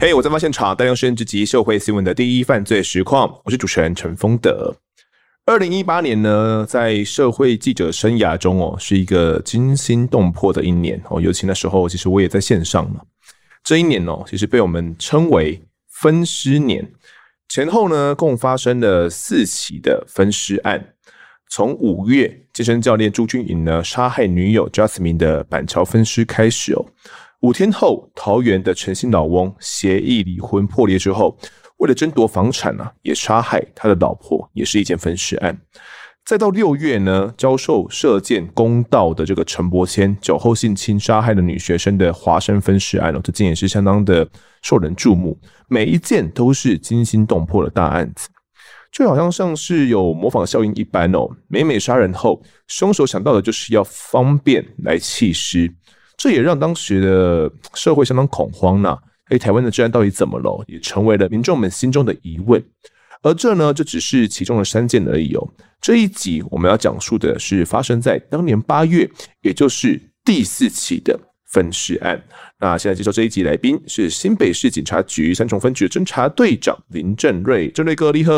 [0.00, 3.40] 嘿我在发现场，带您深入社会新闻的第一犯罪实况。
[3.44, 4.76] 我是主持人陈丰德。
[5.44, 11.20] 二零一八年呢，在社会记者生涯中哦，是一个惊心动魄的一年哦。
[11.20, 13.00] 尤其那时候，其实我也在线上嘛。
[13.64, 16.88] 这一年哦，其实被我们称为分尸年。
[17.48, 20.94] 前后呢，共发生了四起的分尸案。
[21.50, 26.84] 从五月健身教练朱军颖呢杀害女友 Jasmine 的板桥分尸开始哦。
[27.40, 31.38] 五天后，桃园的陈姓老翁协议离婚破裂之后，
[31.78, 35.56] 为了争夺房产啊，也杀害他的老婆，也是一件分尸案。
[36.24, 44.28] 再到六月呢，遭受射箭公道的这个陈伯谦酒后性侵杀害了女学生的华山分尸案哦，这件也是相当的
[44.60, 45.40] 受人注目。
[45.68, 48.28] 每一件都是惊心动魄的大案子，
[48.90, 51.28] 就好像像是有模仿效应一般哦。
[51.48, 55.72] 每每杀人后，凶手想到的就是要方便来弃尸。
[56.16, 58.98] 这也让当时的社会相当恐慌呐、啊！
[59.30, 60.64] 诶，台湾的治安到底怎么了？
[60.66, 62.60] 也成为了民众们心中的疑问。
[63.22, 65.46] 而这呢，就只是其中的三件而已哦。
[65.80, 69.08] 这一集我们要讲述的是发生在当年八月，
[69.42, 72.22] 也就是第四起的分尸案。
[72.58, 78.32] 那现在接受这一集来宾是新北市警察局三重分局侦查队长林正瑞，政瑞哥，你好！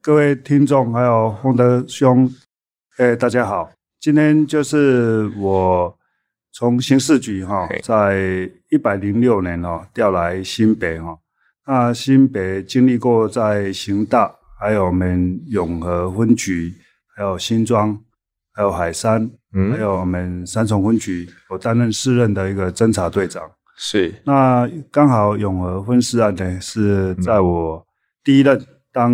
[0.00, 2.32] 各位听众还有洪德兄，
[2.98, 3.70] 诶，大家好！
[4.00, 5.98] 今天就是我。
[6.56, 11.18] 从刑事局哈，在一百零六年哈调来新北哈，
[11.66, 16.72] 那新北经历过在刑大，还有我们永和分局，
[17.16, 17.98] 还有新庄，
[18.52, 23.42] 还有海山，嗯，还有我们三重分局，我担任四任的一个侦查队长。
[23.76, 27.84] 是，那刚好永和分尸案呢，是在我
[28.22, 28.60] 第一任
[28.92, 29.12] 当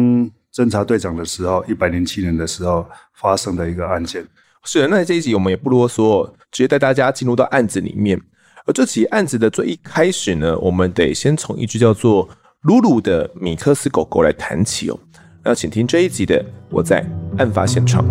[0.53, 4.27] 侦查队长的时候，一百零七年的时候发生的一个案件。
[4.65, 8.21] 是的，那这一集我们也不啰嗦，直接带大家进入到案子里面。
[8.67, 12.29] 而这起案子的最一开始呢，我们得先从一只叫做
[12.63, 15.01] 鲁鲁的米克斯狗狗来谈起哦。
[15.43, 17.03] 那请听这一集的我在
[17.39, 18.05] 案发现场。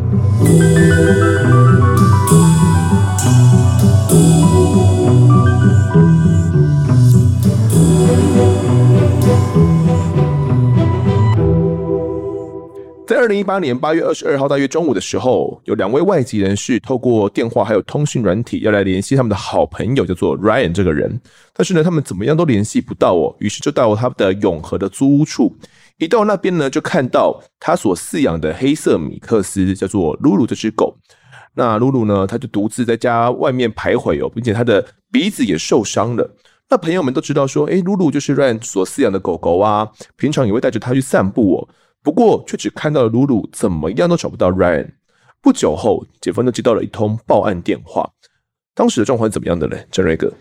[13.10, 21.20] 在二零一八年八月二十二号大约中午的时候，有两位外籍人士透过电话还有通讯软体要来联系他们的好朋友，叫做 Ryan 这个人。
[21.52, 25.56] 但是呢，他们怎么样都联系不到哦，于是就到他的永和的租屋处。
[25.98, 30.96] 一到那边呢，就看到他所饲养的黑色米克斯，叫做露露这只狗。
[31.56, 36.30] 那露露呢，他就独自在家外面徘徊哦，并且他的鼻子也受伤了。
[36.70, 41.68] 那朋友们都知道说，诶，露露就是 Ryan 所饲养的狗狗啊，平常也会带着它去散步哦。
[42.02, 44.90] 不过，却只看到了鲁鲁，怎么样都找不到 Ryan。
[45.42, 48.10] 不久后，警方就接到了一通报案电话。
[48.74, 49.78] 当时的状况是怎么样的呢？
[49.92, 50.34] 郑瑞哥？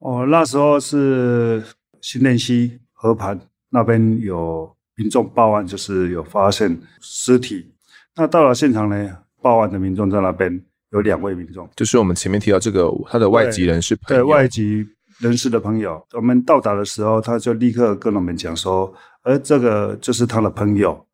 [0.00, 1.62] 哦，那时候是
[2.02, 3.38] 新店溪河畔
[3.70, 7.72] 那边有民众报案，就是有发现尸体。
[8.14, 14.86] 那到了现场呢，报案的民众在那边有两位民众，就是我们前面提到这个他的外籍人士朋友，外籍
[15.20, 16.06] 人士的朋友。
[16.12, 18.92] 我们到达的时候，他就立刻跟我们讲说。
[19.22, 21.06] 而这个就是他的朋友，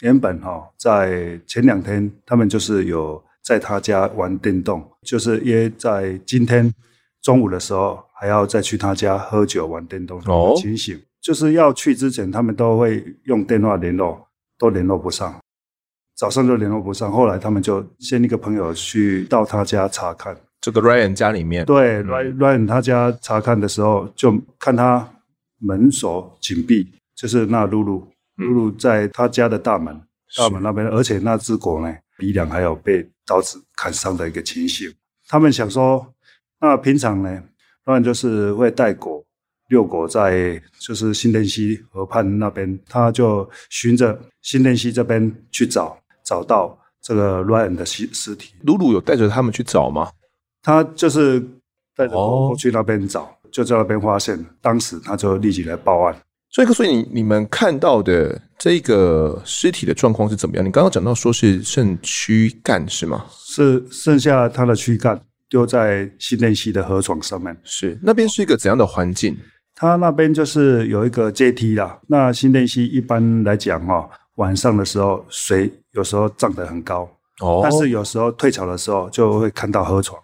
[0.00, 6.72] 原本哈在前两天，他们就是有在他家玩电动，就是约在今天
[7.20, 11.00] 中午的时候还要再去他家喝酒玩电动的情形。
[11.20, 14.26] 就是要去之前，他们都会用电话联络，
[14.58, 15.38] 都联络不上，
[16.16, 17.12] 早上就联络不上。
[17.12, 25.08] 后来他们就先一个朋友去到他家查看，这个 Ryan 家里面，对 Ryan 他家查看的时候，就看他
[25.60, 26.90] 门锁紧闭。
[27.22, 29.96] 就是那露露，露露在他家的大门，
[30.36, 34.92] 大门那边，而且那只狗呢，鼻梁还有被刀子砍伤的一个情形。
[35.28, 36.04] 他们想说，
[36.58, 37.40] 那平常呢，
[37.84, 39.24] 当然就是会带狗
[39.68, 48.52] 遛狗，在就是新店溪河畔那边，他就循着新店溪这边去找，找到这个 Ryan 的尸尸体。
[48.64, 50.10] 露露有带着他们去找吗？
[50.60, 51.38] 他就是
[51.94, 56.20] 带着狗去那边找，就在那边发现，当时他就立即来报案。
[56.52, 60.64] 所以，所以你你们看到的这个尸体的状况是怎么样？
[60.64, 63.24] 你刚刚讲到说是剩躯干是吗？
[63.38, 65.18] 是剩下他的躯干
[65.48, 67.56] 丢在新店溪的河床上面。
[67.64, 69.34] 是那边是一个怎样的环境？
[69.74, 71.98] 他那边就是有一个阶梯啦。
[72.06, 77.08] 那新店溪一般来讲哈，晚上的时候水有时候涨得很高
[77.40, 80.20] 哦，但是有时候退潮的时候就会看到河床。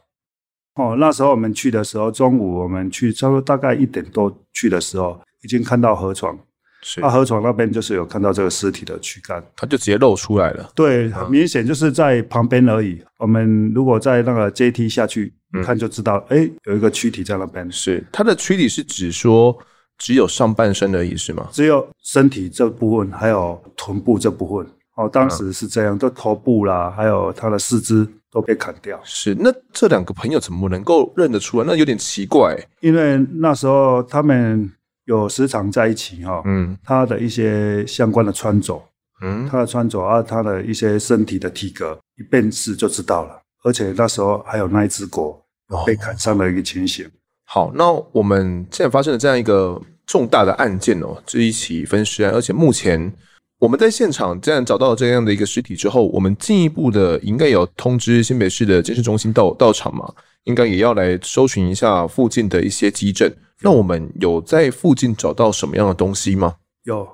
[0.74, 5.18] 哦，那时候我们去的时候，中午我们去差不多大概一点多去的时候。
[5.42, 6.38] 已经看到河床，
[6.82, 10.70] 是，那河床那边就是有看到这个尸体的躯干，它就直接露出来了。
[10.74, 12.92] 对，很明显就是在旁边而已。
[12.92, 15.32] 嗯、我们如果在那个阶梯下去
[15.64, 17.70] 看，就知道，哎、嗯，有一个躯体在那边。
[17.70, 19.56] 是，它的躯体是指说
[19.96, 21.48] 只有上半身而已，是吗？
[21.52, 24.66] 只有身体这部分，还有臀部这部分。
[24.96, 29.00] 哦，当时是这样，都、嗯、头部啦，还有他的四肢都被砍掉。
[29.04, 31.64] 是，那这两个朋友怎么能够认得出来？
[31.64, 34.68] 那有点奇怪，因为那时候他们
[35.08, 36.42] 有时常在一起哈。
[36.44, 38.80] 嗯，他的一些相关的穿着，
[39.22, 43.40] 嗯，他的穿着啊，他的一些身体的体格，一辨识就知道了。
[43.64, 45.42] 而且那时候还有那一只狗
[45.86, 47.06] 被砍伤的一个情形。
[47.06, 47.10] 哦、
[47.46, 53.12] 好，那我们现在发生了这样一个重大的案件哦，这一起分尸案，而且目前。
[53.60, 60.08] 我们在现场这样找到这样的一个尸体之后，我们进一步的应该有通知新北市的鉴识中心到到场嘛？
[60.44, 63.28] 应该也要来搜寻一下附近的一些基证。
[63.60, 66.54] 那我们有在附近找到什么样的东西吗？
[66.84, 67.08] 有，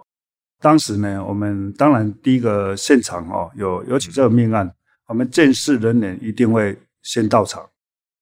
[0.61, 4.71] 当时呢，我们当然第一个现场哦，有尤其这个命案，
[5.09, 7.65] 我们鉴识人员一定会先到场，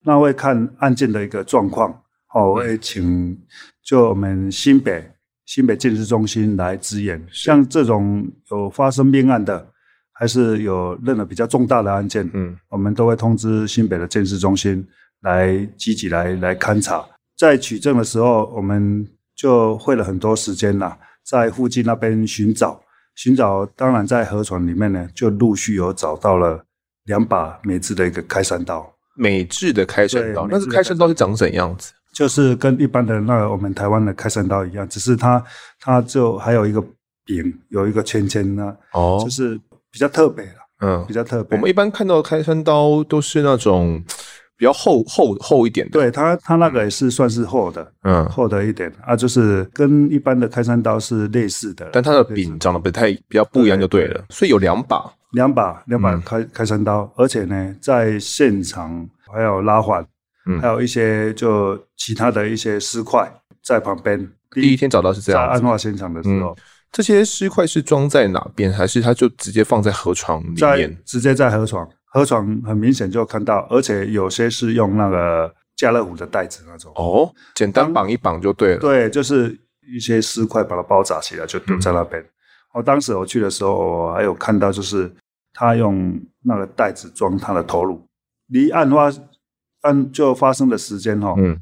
[0.04, 1.90] 那会看案件的一个状况，
[2.34, 3.38] 哦，会请
[3.84, 5.08] 就我们新北。
[5.44, 9.68] 新北鉴识中心来支援，像这种有发生命案的，
[10.12, 14.86] 还是有任何比较重大的案件，嗯，我们都会通知新北的鉴识中心
[15.22, 17.04] 来积极来来勘查。
[17.42, 19.04] 在取证的时候，我们
[19.34, 22.80] 就费了很多时间啦，在附近那边寻找，
[23.16, 26.64] 寻找，当然在河床里面呢，就陆续有找到了
[27.06, 31.92] 两把美制的一个开山刀，美制的开山刀，那是开山刀是长怎样子？
[32.14, 35.44] 就是跟一般的那个我们台湾的开山刀一样，只是它
[35.80, 36.80] 它就还有一个
[37.24, 39.58] 柄，有一个圈圈呢，哦，就是
[39.90, 41.58] 比较特别了，嗯，比较特别。
[41.58, 44.00] 我们一般看到的开山刀都是那种
[44.62, 48.88] 比较厚厚厚一点的，对，它它那个也是算是厚的，嗯，厚的一点。
[49.04, 59.04] 啊，就是跟一般的开山刀是类似的，但它的柄长得不太比较不一样就对了，对，所以有两把，两把两把开、嗯、开山刀，而且呢，在现场
[59.34, 60.06] 还有拉环。
[60.46, 63.28] 嗯，还有一些就其他的一些尸块
[63.64, 64.30] 在旁边。
[64.52, 66.56] 第一天找到是这样，在案发现场的时候，嗯、
[66.92, 70.96] 这些尸块是装在哪边，还是它就直接放在河床里面？
[71.04, 76.92] 直接在河床，河床很明显就看到，而且有些是用那个家乐福的袋子那种。
[76.94, 78.80] 哦，简单绑一绑就对了。
[78.80, 79.58] 对，就是
[79.92, 82.24] 一些尸块把它包扎起来，就丢在那边。
[82.74, 85.10] 我、嗯、当时我去的时候，我还有看到，就是
[85.52, 88.06] 他用那个袋子装他的头颅，
[88.46, 89.12] 离案发。
[89.82, 91.58] 案就发生的时间哈，嗯，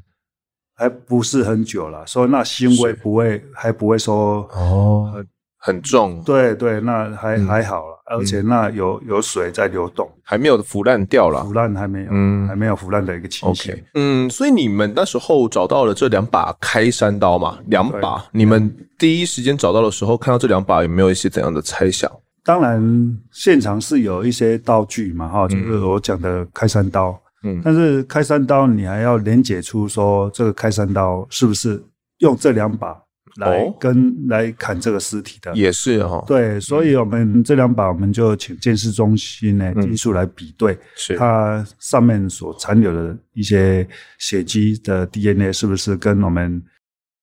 [0.75, 5.27] 还不是很久了，所以那腥味不会，还不会说哦很，
[5.61, 6.21] 很重。
[6.25, 13.73] 对对，那还、嗯、还好了，而且那有有水在流动，还没有腐烂掉了，腐烂还没有，嗯，还没有腐烂的一个情形。
[13.73, 17.59] Okay, 嗯，所以你们那时候找到了这两把开山刀嘛？
[17.67, 22.11] 两把，你们第一时间找到的时候，看到这两把有没有一些怎样的猜想？
[22.43, 27.15] 当然，现场是有一些道具嘛，哈，就是我讲的开山刀。
[27.43, 31.83] 嗯，但是开山刀你还要连结出说这个开山刀是不是
[32.19, 32.95] 用这两把
[33.35, 35.53] 来跟、哦、来砍这个尸体的？
[35.55, 36.23] 也是哈、哦。
[36.27, 43.87] 对，所以我们这两把我们就请鉴识中心呢技术来比对，是它上面所残留的一些
[44.17, 46.61] 血迹的 DNA 是不是跟我们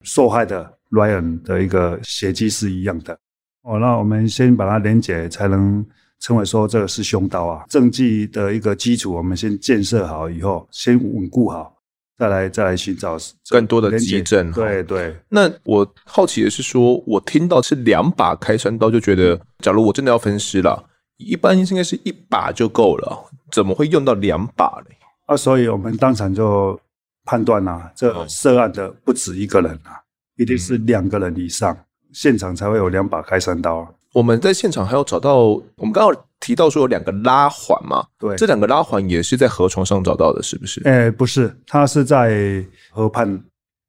[0.02, 3.18] 受害的 Ryan 的一个血迹是一样的？
[3.62, 5.84] 哦，那我们先把它连结才能。
[6.20, 11.72] 称为说这个是凶刀啊，证据的一个基础，我们先建设好以后，先稳固好，
[12.18, 13.16] 再来再来寻找
[13.48, 14.50] 更多的迹证。
[14.52, 15.16] 对对。
[15.28, 20.84] 那我好奇的是说，我听到是两把开山刀，就觉得，假如我真的要分尸了，
[21.16, 24.94] 一般应该是一把就够了，怎么会用到两把呢？
[25.26, 26.78] 啊，所以我们当场就
[27.24, 30.02] 判断啊，这涉案的不止一个人啊，
[30.36, 31.76] 一定是两个人以上，
[32.12, 33.86] 现场才会有两把开山刀。
[34.14, 38.04] 我们在现场还要找到，我们刚刚提到说有两个拉环嘛？
[38.18, 40.80] 对，这两个拉环也是在河床上找到的，是不是？
[40.84, 43.42] 哎，不是，它是在河畔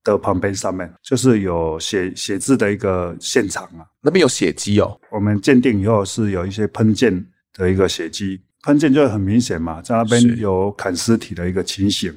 [0.03, 3.85] 的旁边上面，就是有写写字的一个现场啊。
[4.01, 4.99] 那边有血迹哦。
[5.11, 12.11] 我们鉴定以后是有一些喷溅的一个血迹，喷溅就很明显嘛，在那边有砍尸体的一个情形，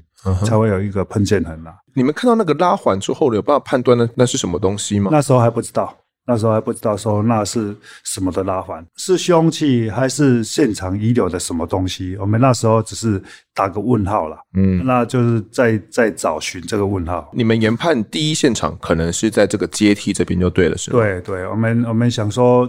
[0.45, 1.75] 才会有一个喷溅痕啊。
[1.95, 5.11] 你们看到那个拉环之后，有办法判断那那是什么东西吗？
[5.12, 5.95] 那时候还不知道。
[6.25, 12.17] 那时候还不知道说那是什么的拉环，是凶器还是现场遗留的什么东西？
[12.17, 13.21] 我们那时候只是
[13.52, 17.29] 打个问号了，嗯，那就是在在找寻这个问号。
[17.35, 20.99] 你们研判第一现场可能是在这个阶梯这边就对了，是吗？
[20.99, 22.69] 对对，我们我们想说，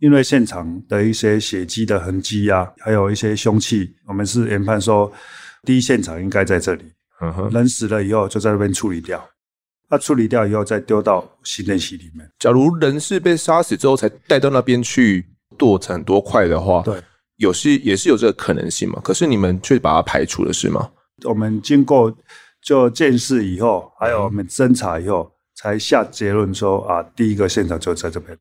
[0.00, 5.10] 因为现场的一些血迹的痕迹啊，还有一些凶器，我们是研判说
[5.62, 6.82] 第一现场应该在这里，
[7.20, 9.24] 嗯哼，人死了以后就在那边处理掉。
[9.92, 12.26] 那处理掉以后再丢到新店溪里面。
[12.38, 15.22] 假如人是被杀死之后才带到那边去
[15.58, 16.98] 剁成很多块的话，对，
[17.36, 18.98] 有是也是有这个可能性嘛。
[19.04, 20.90] 可是你们却把它排除了，是吗？
[21.24, 22.10] 我们经过
[22.62, 28.36] 就见识以后，还有我们侦查以后，才下结论说啊，第一个现场就在这边。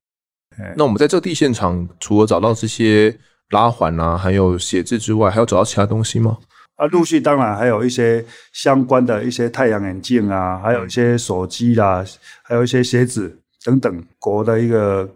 [0.77, 3.13] 那我们在这个地现场，除了找到这些
[3.50, 6.38] 拉环啊，还有血渍之外，还有找到其他东西吗？
[6.81, 12.03] 啊，陆续当然还有一些相关的一些太阳眼镜啊，还有一些手机啦，
[12.41, 15.07] 还有一些鞋子等等，狗的一个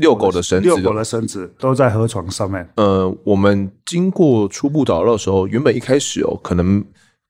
[0.00, 2.68] 遛狗的绳子，遛狗的绳子都在河床上面。
[2.74, 6.84] 呃，我们经过初步找到的时候，原本一开始哦，可能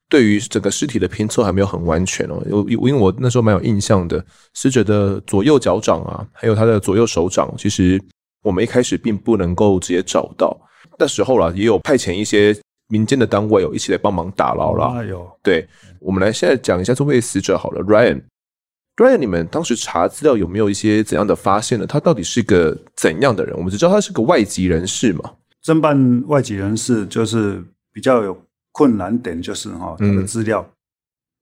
[0.08, 4.24] 对于整个尸体的拼凑还没有很完全哦，因因为我那时候蛮有印象的，
[4.54, 8.02] 死者的左右脚掌啊，还有他的左右手掌，其实
[8.42, 10.58] 我们一开始并不能够直接找到。
[10.98, 12.56] 那时候啦，也有派遣一些。
[12.88, 14.86] 民间的单位有一起来帮忙打捞了。
[14.98, 15.66] 哎呦，对，
[16.00, 18.22] 我们来现在讲一下这位死者好了，Ryan。
[18.96, 21.84] Ryan，你们当时查资料有没有一些怎样的发现呢？
[21.86, 23.56] 他到底是个怎样的人？
[23.56, 25.32] 我们只知道他是个外籍人士嘛。
[25.64, 27.60] 侦办外籍人士就是
[27.92, 30.64] 比较有困难点，就是哈，他的资料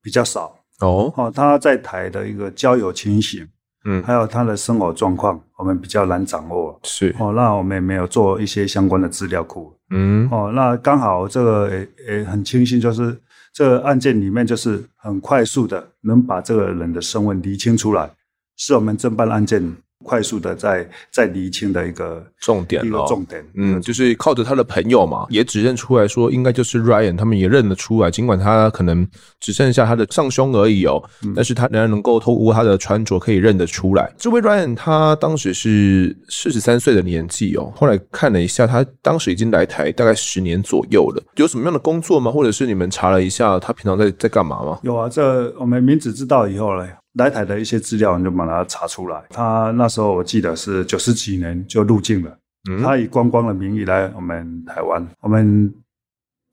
[0.01, 1.13] 比较少哦。
[1.15, 3.47] 哦，他在台的一个交友情形。
[3.85, 6.79] 嗯，还有他的生活状况，我们比较难掌握。
[6.83, 9.75] 是哦，那我们也没有做一些相关的资料库。
[9.89, 13.17] 嗯，哦，那刚好这个也也很庆幸，就是
[13.53, 18.09] 这个案件里面就是很快速的能把这个人的身份厘清出来，
[18.57, 19.75] 是我们侦办案件。
[20.03, 29.07] 快速的在在厘清的一个重点，一个重点，嗯，就是靠着他的朋友嘛，也指认出来说应该就是 Ryan，他们也认得出来，尽管他可能
[29.39, 34.11] 只剩下他的上胸而已哦，嗯、但是他仍然能够透过他的穿着可以认得出来。
[34.17, 42.31] 这位 Ryan 他当时是四十三岁的年纪哦，后来看了一下，他当时已经来台大概十年左右了，有什么样的工作吗？
[42.31, 44.79] 或者是你们查了一下他平常在在干嘛吗？
[44.83, 46.89] 有啊，这我们名字知道以后嘞。
[47.13, 49.23] 来台的一些资料，你就把它查出来。
[49.29, 52.37] 他那时候我记得是九十几年就入境了。
[52.69, 55.73] 嗯，他以观光的名义来我们台湾，我们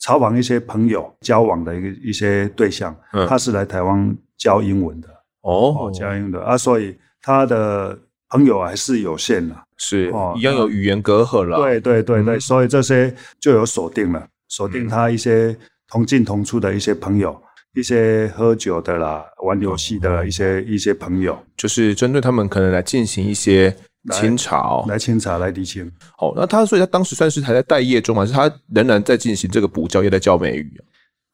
[0.00, 5.08] 查访一些朋友交往的一个一些对象，嗯，他是来台湾教英文的。
[5.42, 7.98] 哦，教英文的啊，所以他的
[8.28, 11.56] 朋友还是有限的，是哦，一样有语言隔阂了。
[11.58, 15.56] 对对对对，嗯，所以这些就有锁定了，锁定他一些
[15.88, 17.40] 同进同出的一些朋友。
[17.74, 23.74] 一些喝酒的啦，玩游戏的一些一些朋友，就是针对他们可能来进行一些
[24.12, 25.90] 清查哦，来清查来厘清。
[26.16, 30.82] 好，那他所以他当时算是还在待业中，还是他仍然在进行这个补教也，在教美语？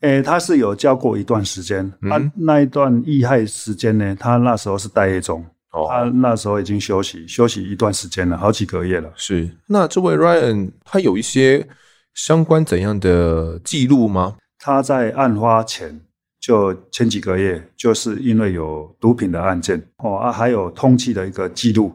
[0.02, 5.43] 诶，他是有教过一段时间，他那一段遇害时间呢，他那时候是待业中，
[5.88, 9.11] 他那时候已经休息休息一段时间了，好几个月了。
[9.16, 11.66] 是，那这位 Ryan 他有一些
[12.12, 14.37] 相关怎样的记录吗？
[14.59, 15.99] 他在案发前。
[16.47, 21.93] 就前几个月，就是因为有毒品的案件哦啊，还有通缉的一个记录，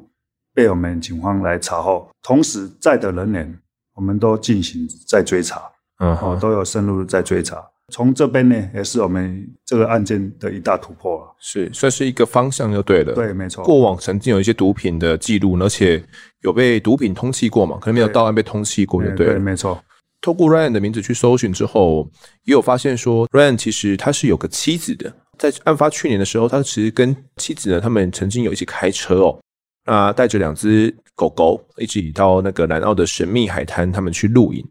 [0.54, 3.60] 被我们警方来查后，同时在的人员，
[3.96, 5.62] 我们都进行在追查，
[6.00, 7.66] 嗯，哦，都有深入在追查。
[7.94, 13.14] 从这边呢，也是我们这个案件的一大突破了，是算是一个方向就对了。
[13.14, 13.64] 对，没错。
[13.64, 16.04] 过往曾经有一些毒品的记录，而且
[16.42, 17.78] 有被毒品通缉过嘛？
[17.80, 19.34] 可能没有到案被通缉过，就对了。
[19.36, 19.82] 对，没错。
[20.22, 22.08] 透过 Ryan 的名字去搜寻之后，
[22.44, 25.12] 也有发现说，Ryan 其实他是有个妻子的。
[25.40, 29.40] 在案发去年的时候，他其实跟妻子呢，他们曾经有一起开车哦，
[29.86, 34.64] 那带着两只狗狗一起到那个南澳的神秘海滩，他们去露营。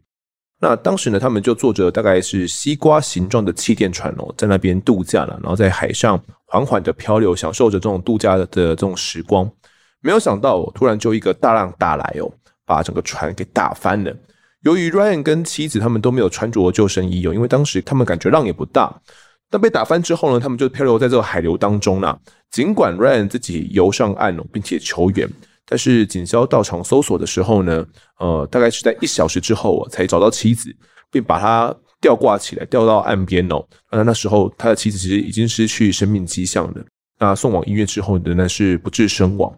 [0.61, 9.51] 那当时呢，他们就坐着大概是西瓜形状的气垫船哦，在那边度假了，然后在海上缓缓的漂流，享受着这种度假的这种时光。
[9.99, 12.31] 没有想到，突然就一个大浪打来哦，
[12.65, 14.15] 把整个船给打翻了。
[14.61, 19.01] 由于 Ryan 跟妻子他们都没有穿着救生衣哦，因为当时他们感觉浪也不大。
[19.49, 22.17] 但被打翻之后呢，他们就漂流在这个海流当中啦。
[22.51, 25.27] 尽管 Ryan 自己游上岸哦，并且求援，
[25.65, 27.85] 但是警消到场搜索的时候呢，
[28.19, 30.73] 呃，大概是在一小时之后才找到妻子，
[31.11, 33.61] 并把他吊挂起来，吊到岸边哦。
[33.91, 36.85] 那那时候他的妻子其实已经失去生命迹象了。
[37.19, 39.53] 那送往医院之后仍然是不治身亡。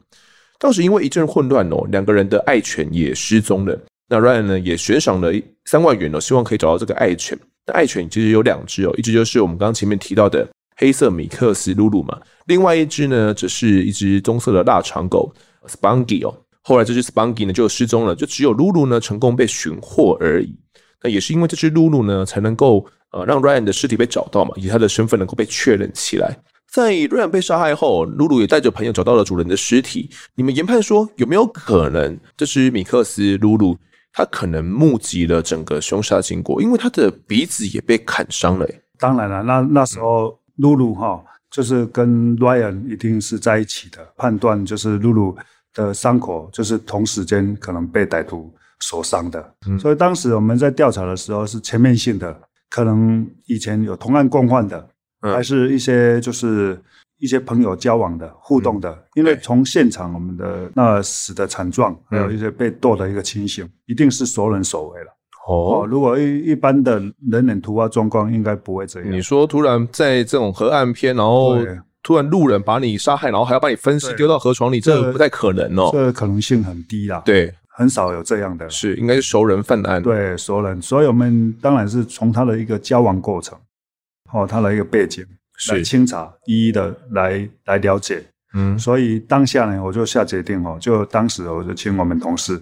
[0.60, 3.80] 当时因为一阵混乱哦，两个人的爱犬也失踪了。
[4.14, 5.34] 那 Ryan 呢也悬赏了
[5.66, 7.36] 三万元哦，希望可以找到这个爱犬。
[7.66, 12.16] 那爱犬其实有两只哦，一只就是我们刚刚前面提到的黑色米克斯露露嘛，
[12.46, 15.34] 另外一只呢则是一只棕色的腊肠狗
[15.68, 16.38] Spunky 哦。
[16.62, 20.56] 后来这只 Spunky 呢就失踪了，就只有露露呢成功被寻获而已。
[21.02, 26.38] 那也是因为这只露露呢才能够呃让 Ryan 的尸体被找到嘛，以他的身份能够被确认起来。
[26.72, 30.08] 在 Ryan 被杀害后，露露也带着朋友找到了主人的尸体。
[30.36, 33.76] 你们研判说有没有可能这只米克斯露露？
[34.14, 38.68] 他可能目击了整个凶杀经过，因为他的鼻子也被砍伤了。
[39.00, 45.36] 当然了，那那时候露露哈，就是跟 Ryan 一定是在一起的，判断就是露露
[45.74, 52.40] 的伤口就是同时间可能被歹徒所伤的，嗯、所以当时我们在调查的时候是全面性的，
[52.70, 54.90] 可能以前有同案共犯的，
[55.22, 56.80] 嗯、还是一些就是
[57.20, 65.08] 一些朋友交往的互动的，嗯、因为从现场我们的那死的惨状，还有一些被剁的一个情形，嗯、一定是熟人所为了。
[65.48, 69.12] 哦，如果一一般的人脸突发状况，应该不会这样。
[69.12, 71.58] 你说突然在这种河岸边，然后
[72.02, 75.90] 突然路人把你杀害，然后还要把你分尸丢到河床里，这个不太可能哦。
[75.92, 77.22] 这个可能性很低啦。
[77.26, 78.70] 对，很少有这样的。
[78.70, 80.02] 是，应该是熟人犯案。
[80.02, 80.82] 对，熟人。
[80.82, 83.58] 所以我们当然是从他的一个交往过程，
[84.32, 85.26] 哦，他的一个背景
[85.72, 88.24] 来清查，一一的来来了解。
[88.56, 92.62] 嗯，所以当下呢，我就下决定哦，就当时我就请我们同事。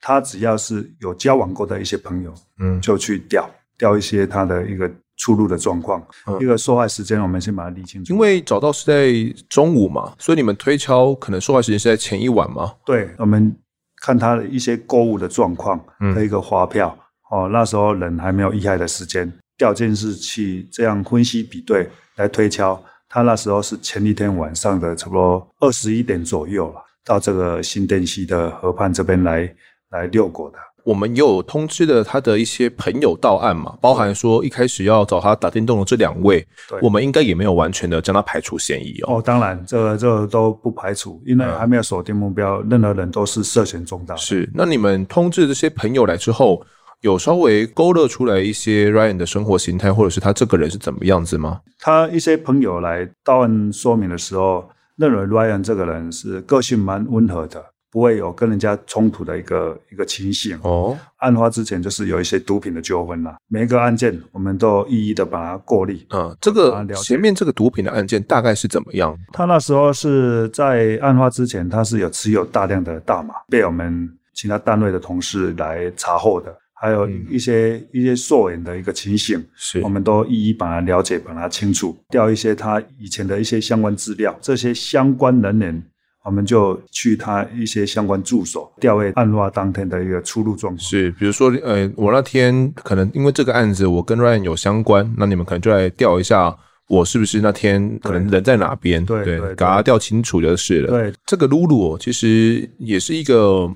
[0.00, 8.12] 他只要是有交往过的一些朋友，嗯，就去调调一些他的一个出入的状况，嗯、一个受害时间，我们先把它理清楚。
[8.12, 12.72] 因为找到是在中午嘛，所以你们推敲可能受害时间是在前一晚吗？
[12.84, 13.52] 对，我们
[14.00, 15.78] 看他的一些购物的状况
[16.14, 16.96] 和一个发票，
[17.32, 21.86] 嗯、哦，那时候人还没有遇害的时间，调监视器这样分析比对
[22.16, 29.54] 来推敲，他那时候是前一天晚上的差不多二十一点左右了，到这个新店溪的河畔这边来。
[29.90, 36.46] 来遛狗的，我们有通知了他的一些朋友到案嘛，包含说一开始要找他打电动的这两位，
[36.82, 39.16] 我们应该也没有完全的将他排除嫌疑哦。
[39.16, 44.14] 哦，当然，这个这个都不排除，因为还没有锁定目标，嗯、任何人都是涉嫌重大。
[44.16, 46.62] 是，那你们通知这些朋友来之后，
[47.00, 51.60] 有稍微勾勒出来一些 Ryan 的生活形态，或者是他这个人是怎么样子吗？
[51.80, 57.64] 他一些朋友来到案说明的时候，认为 Ryan 这个人是个性蛮温和的。
[57.90, 60.94] 不会有跟人家冲突的一个一个情形哦。
[61.20, 63.38] 案发之前就是有一些毒品的纠纷啦。
[63.48, 65.98] 每一个案件我们都一一的把它过滤。
[66.10, 69.16] 嗯，这个前面这个毒品的案件大概是怎么样？
[69.32, 85.82] 他那时候是在案发之前，他是有持有大量的大麻，被我们其他单位的同事来查获的，还有一些、嗯、一些溯源的一个情形，是我们都一一把它了解，把它清楚，调一些他以前的一些相关资料，这些相关人员。
[86.24, 90.78] 我们就去他一些相关住所调位案发当天的一个出入状况。
[90.78, 96.54] 是，比如说，呃，我那天可能因为这个案子我跟 Ryan 有相关，那你们可能就来调一下
[96.88, 99.02] 我是不是那天可能人在哪边？
[99.06, 100.90] 对对，给他调清楚就是了。
[100.90, 103.66] 对，这个露露其实也是一个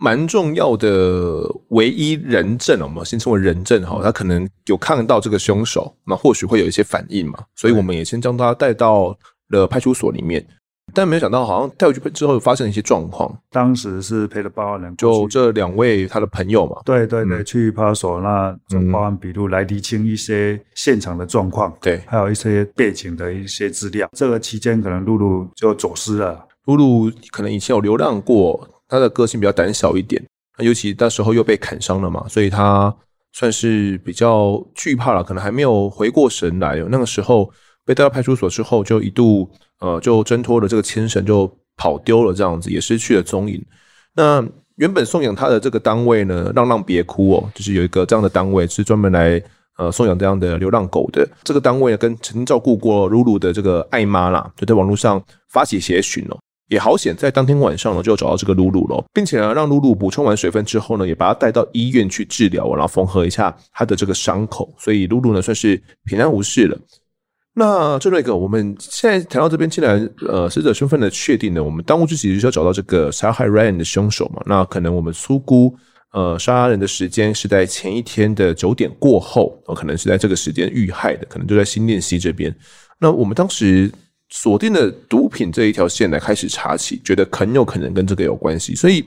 [0.00, 9.14] 蛮重要的唯一人证，我们先称为人证哈，他可能有看到这个凶手，那或许会有一些反应嘛，所以我们也先将他带到
[9.48, 10.44] 了派出所里面。
[10.92, 13.32] 但没有想到，好像带回去之后发生一些状况。
[13.50, 16.80] 当时是陪了报案人，就这两位他的朋友嘛。
[16.84, 21.72] 对对对，嗯、去派出所那做报案笔录，来厘清一些现场的状况。
[21.80, 24.08] 对、嗯，还有一些背景的一些资料。
[24.16, 26.44] 这个期间，可能露露就走失了。
[26.64, 30.22] 露露可能以前有流浪过，他的个性比较胆小一点，
[30.58, 32.94] 尤其那时候又被砍伤了嘛，所以他
[33.32, 36.76] 算是比较惧怕了，可能还没有回过神来。
[36.90, 37.50] 那个时候。
[37.86, 39.50] 被带到派出所之后，就一度
[39.80, 43.60] 呃，就挣脱了这个牵绳，就跑丢了，这样子也失去了踪影。
[44.14, 49.42] 那原本送养他的这个单位呢，浪浪别哭哦，就是有一个这样的单位，是专门来
[49.78, 51.28] 呃送养这样的流浪狗的。
[51.42, 56.38] 这个单位呢，跟曾经照顾过露露的这个爱妈啦，就在网络上发起协寻哦，
[56.70, 66.78] 也好险，在当天晚上呢，就找到这个露露了，并且呢，让露露补充完水分之后呢，也把她带到医院去治疗，然后缝合一下她的这个伤口，所以露露呢，算是平安无事了。
[67.52, 74.40] 那这瑞哥，我们现在谈到这边，既然呃死者身份的确定呢，我们当务之急就是要找到这个杀害 Ryan 的凶手嘛。
[74.46, 75.74] 那可能我们粗估，
[76.12, 82.54] 呃，杀人的时间是在前一天的九点过后，哦，可能是在这个时间遇害的，可能就在新店溪这边。
[83.00, 83.90] 那我们当时
[84.30, 88.74] 锁定了毒品这一条线来开始查起，觉得很有可能跟这个有关系。
[88.74, 89.04] 所以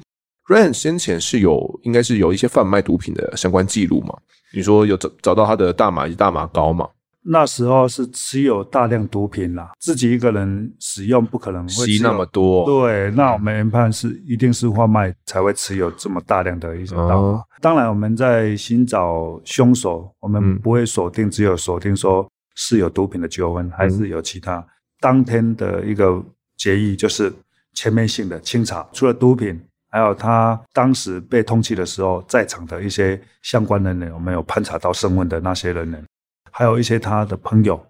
[0.48, 4.16] Ryan 先前是有应该是有一些贩卖毒品的相关记录嘛？
[4.54, 6.88] 你说有找找到他的大麻大麻膏嘛？
[7.26, 12.66] 那时候是持有大量毒品啦，自己一个人使用不可能会吸那么多。
[12.66, 17.16] 对，那我们研判是一定是贩卖才会持有这么大量的一些大麻。
[17.16, 24.62] 哦、当然，我们在寻找凶手，我们不会锁定，只有锁定说是有毒品的纠纷，还是有其他。
[25.04, 26.24] 嗯、当天的一个
[26.58, 27.32] 决议就是
[27.74, 36.04] 全面性的清查，除了毒品，还有他当时被通缉的时候在场的一些相关人员，我们有盘查到声纹的那些人员。
[36.52, 37.84] 还有一些他的朋友，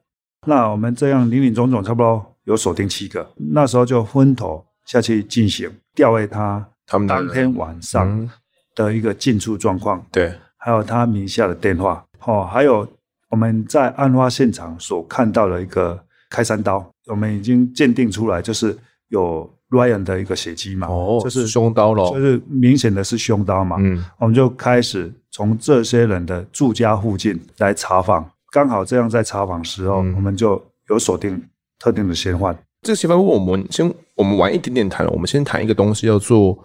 [0.47, 8.29] 那我们这样林林总总差不多有锁定七个，那时候就分头下去进行调阅他，他们当天晚上
[8.73, 12.87] 的一个进出状况，对，还有他名下的电话，哦，还有
[13.29, 16.01] 我们在案发现场所看到的一个
[16.33, 18.75] 开山刀，我们已经鉴定出来，就是
[19.09, 23.75] 有 Ryan 的一个血迹嘛，哦，就是凶刀咯，就是明显的是凶刀嘛。
[23.79, 31.39] 嗯，我们就开始从这些人的住家附近来查访，刚好这样在查访时候，嗯、我们就有锁定
[31.77, 32.57] 特定的嫌犯。
[32.81, 36.57] 这个嫌犯，我们先我们晚一点点谈，我们先谈一个东西，叫做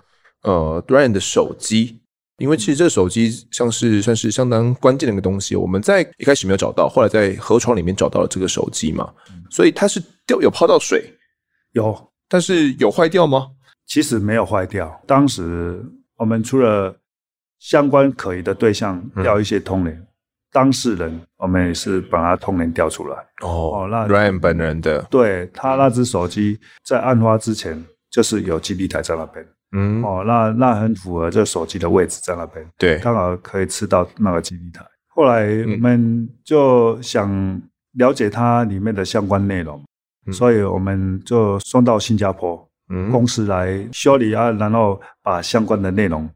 [0.44, 1.97] 呃 Ryan 的手机。
[2.38, 9.12] 因为其实这个手机像是算是相当关键的一个东西，我们在一开始没有找到，后来在河床里面找到了这个手机嘛，
[9.50, 11.12] 所以它是掉有泡到水，
[11.72, 13.48] 有，但是有坏掉吗？
[13.86, 15.02] 其实没有坏掉。
[15.06, 15.84] 当时
[16.16, 16.94] 我们除了
[17.58, 20.06] 相关可疑的对象调一些通联，嗯、
[20.52, 23.16] 当事人我们也是把他通联调出来。
[23.42, 29.44] 哦，哦那 Ryan 本人的，对他那只手机在案发之前就是有基地台在那边。
[29.72, 34.84] 嗯，哦，那那很符合这手机的位置在那边，对，刚好可以吃到那个基地台。
[35.08, 37.60] 后来我们就想
[37.92, 39.82] 了解它里面的相关内容，
[40.26, 42.56] 嗯、所以我们就送到新加坡
[43.10, 46.28] 公司来修理啊，然后把相关的内容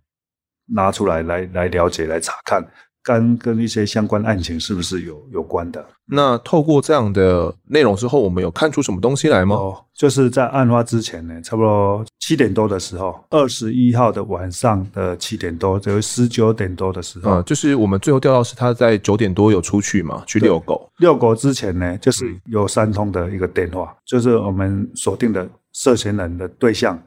[0.66, 2.62] 拿出来来来了解、来查看。
[3.02, 5.84] 跟跟一些相关案情是不是有有关的？
[6.06, 9.56] 那透过这样的内容之后，我们有看出什么东西来吗？
[9.56, 20.88] 哦，就是在案发之前呢，差不多七点多的时候，二十一号的晚上的七点多，就是十九点多的时候，嗯，就是我们最后调到是他在九点多有出去嘛，去遛狗。
[20.98, 27.00] 遛狗之前呢，就是有三通的一个电话，嗯、就是我们锁定的涉嫌人的对象，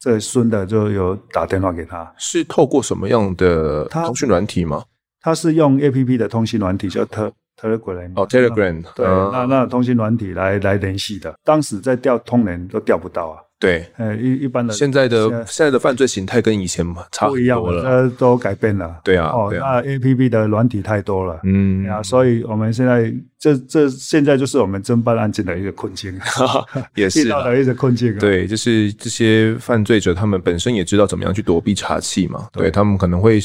[0.00, 4.82] 这孙的就有打电话给他，是透过什么样的通讯软体吗？
[5.20, 13.38] 他是用 A P P 的通信软体，叫 Telegram 哦，Telegram，对，嗯、那那通信软体来来联系的，当时在调通联都调不到啊。
[13.60, 18.98] 对，呃，一一般的现在的现在的犯罪形态跟以前嘛差不一样了，呃，都改变了。
[19.04, 26.18] 对啊，哦，那 A P P 的软体太多了，嗯，啊，所以我们现在这这现在就是我们侦办案件的一个困境，
[26.96, 28.18] 也是遇到的一个困境。
[28.18, 32.70] 对，就是这些犯罪者他们本身也知道怎么样去躲避查缉嘛，对。
[32.70, 33.38] 他们可能会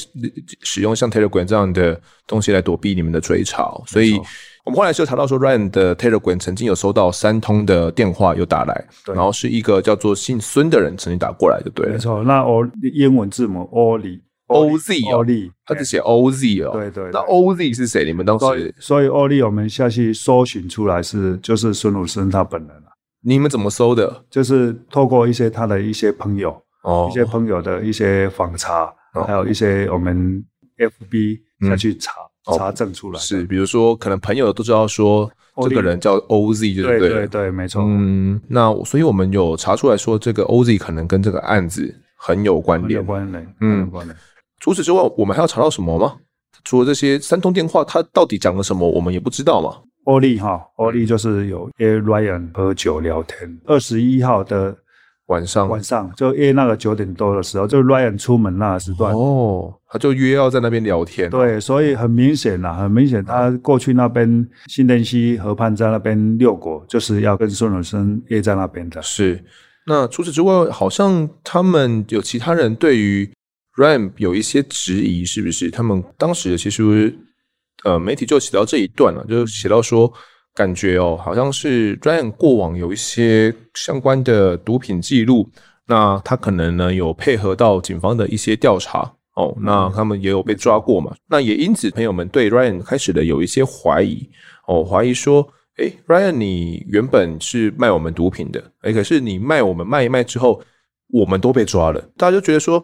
[0.62, 4.18] 使用像 Telegram 这样的东西来躲避你们的追查，所以。
[4.66, 12.24] 我们后来就查到说，Ryan 的 Telegram 曾经有收到三通的电话有打来，然后是一个叫做姓孙的人曾经打过来就，对，没错。
[12.24, 17.12] 那 O 英文字母 Oli OZ 欧力，他只写 OZ 哦，对对。
[17.14, 18.04] 那 OZ 是谁？
[18.06, 22.92] 你们当时所以 Oli 我们下去搜寻出来是就是孙鲁生他本人了。
[23.22, 24.24] 你们怎么搜的？
[24.32, 30.44] 就是透过一些他的一些朋友哦，一些朋友的一些访查，哦、还有一些我们
[30.78, 32.14] FB 下去查。
[32.48, 35.28] 嗯查证出来、哦、是，比如说，可能朋友都知道说
[35.64, 37.00] 这个人叫 OZ，对对？
[37.00, 37.82] 对对对，没错。
[37.84, 43.56] 嗯，那所以我们有查出来说，这个 OZ 可能跟这个案子很有关联，有关联。
[43.62, 44.16] 嗯，关联。
[44.60, 46.18] 除此之外，我们还要查到什么吗？
[46.64, 49.78] 除了这些三通电话，他到底讲了什么，我们也不知道嘛。
[50.04, 53.60] OZ 哈，OZ 就是有约 Ryan 喝酒聊天。
[53.66, 54.78] 二十一号的。
[55.28, 61.30] 晚上，晚上就约那个九点多的时候，就 Ryan 出门那个时段哦，他就约要在那边聊天。
[61.32, 69.02] 对，所以很明显啦，很明显，他过去那边新店溪河畔在那边遛狗，就是要跟孙永生约在那边的。
[69.02, 69.44] 是，
[69.88, 73.28] 那除此之外，好像他们有其他人对于
[73.78, 75.72] Ryan 有一些质疑，是不是？
[75.72, 77.18] 他们当时其实
[77.84, 80.14] 呃，媒体就写到这一段了，就写到说。
[80.56, 85.50] 感觉哦，好像是 Ryan 过往有一些相关的毒品记录，
[85.86, 94.30] 那他可能呢有配合到警方的一些调查哦，那他们也有被抓过嘛，那也因此朋友们对 Ryan 开始的有一些怀疑
[94.66, 95.46] 哦，怀疑说，
[95.78, 100.62] 诶，Ryan 你原本是卖我们毒品的，诶，可是你卖我们卖一卖之后，
[101.10, 102.82] 我们都被抓了，大家就觉得说。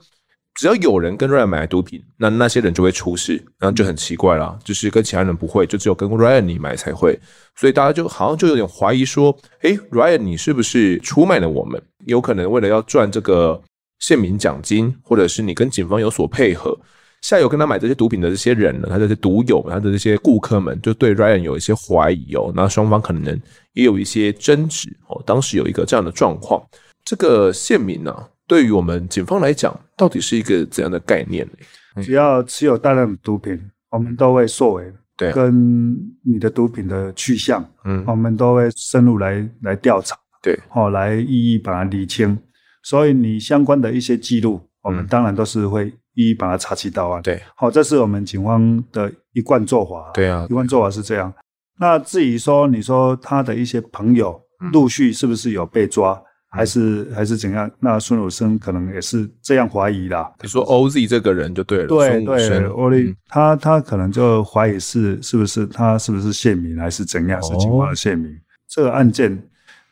[0.62, 7.20] 只要有人跟 Ryan 买毒品，那那些人就会出事，然后就很奇怪啦，就是跟其他人不会，就只有跟 Ryan 你买才会，
[7.56, 11.82] 所以大家就好像就有点怀疑说，诶，Ryan 你是不是出卖了我们？
[12.06, 13.60] 有可能为了要赚这个
[13.98, 16.78] 县民奖金，或者是你跟警方有所配合，
[17.24, 23.36] 下游跟他买这些毒品的这些人呢，他的这些毒友，他的这些顾客们，就对 Ryan 有一些怀疑哦，那双方可能
[23.74, 26.64] 也有一些争执哦，当时有一个这样的状况，
[27.04, 28.16] 这个县民呢、
[28.52, 32.04] 对于我们警方来讲，到底是一个怎样的概念呢？
[32.04, 33.58] 只要持有大量的毒品，
[33.90, 42.38] 我们都会溯源，对，跟你的毒品的去向，嗯，我们都会深入来来调查，对，好，来一一把它理清。
[42.84, 51.34] 所以你相关的一些记录，我们当然都是会一一把它查起到案，对，好，这是我们警方的一贯做法，对啊，一贯做法是这样。
[51.80, 54.38] 那至于说，你说他的一些朋友
[54.74, 56.22] 陆续是不是有被抓？
[56.52, 57.72] 还是还是怎样？
[57.80, 60.32] 那孙武生可能也是这样怀疑啦。
[60.42, 67.42] 你说 OZ 这个人就对了，对对，OZ 他他可能就怀疑是是不是他是不是县民还是怎样？
[67.42, 68.32] 是警方的县民？
[68.68, 69.42] 这个案件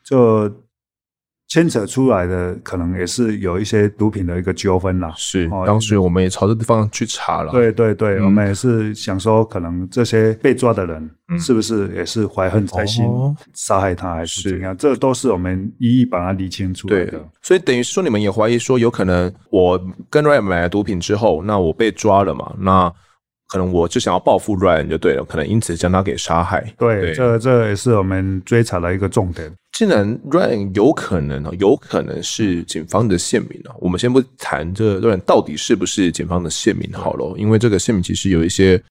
[0.04, 0.52] 就。
[1.50, 5.12] 牵扯出来的可能也是有一些毒品的一个纠纷啦。
[5.18, 7.52] 是，当时我们也朝这地方去查了。
[7.52, 11.10] 对对对，嗯、我们也是想说，可能这些被抓的人
[11.40, 13.04] 是不是也是怀恨在心，
[13.56, 14.78] 杀害他还是怎样？
[14.78, 17.06] 这都是我们一一把它理清楚的。
[17.08, 22.54] 对，所以等于说，你们也怀疑说，有可能我跟 Ryan 买了毒品之后，那我被抓了嘛？
[22.60, 22.94] 那
[23.50, 26.62] 可能我就想要报复 Ryan 就对了，可能因此将他给杀害。
[26.78, 29.52] 对，对这这也是我们追查的一个重点。
[29.72, 38.82] 既然 Ryan 有可能有可能是警方的线民，我们先不谈这 Ryan 到底是不是警方的线民好了，因为这个线民其实有一些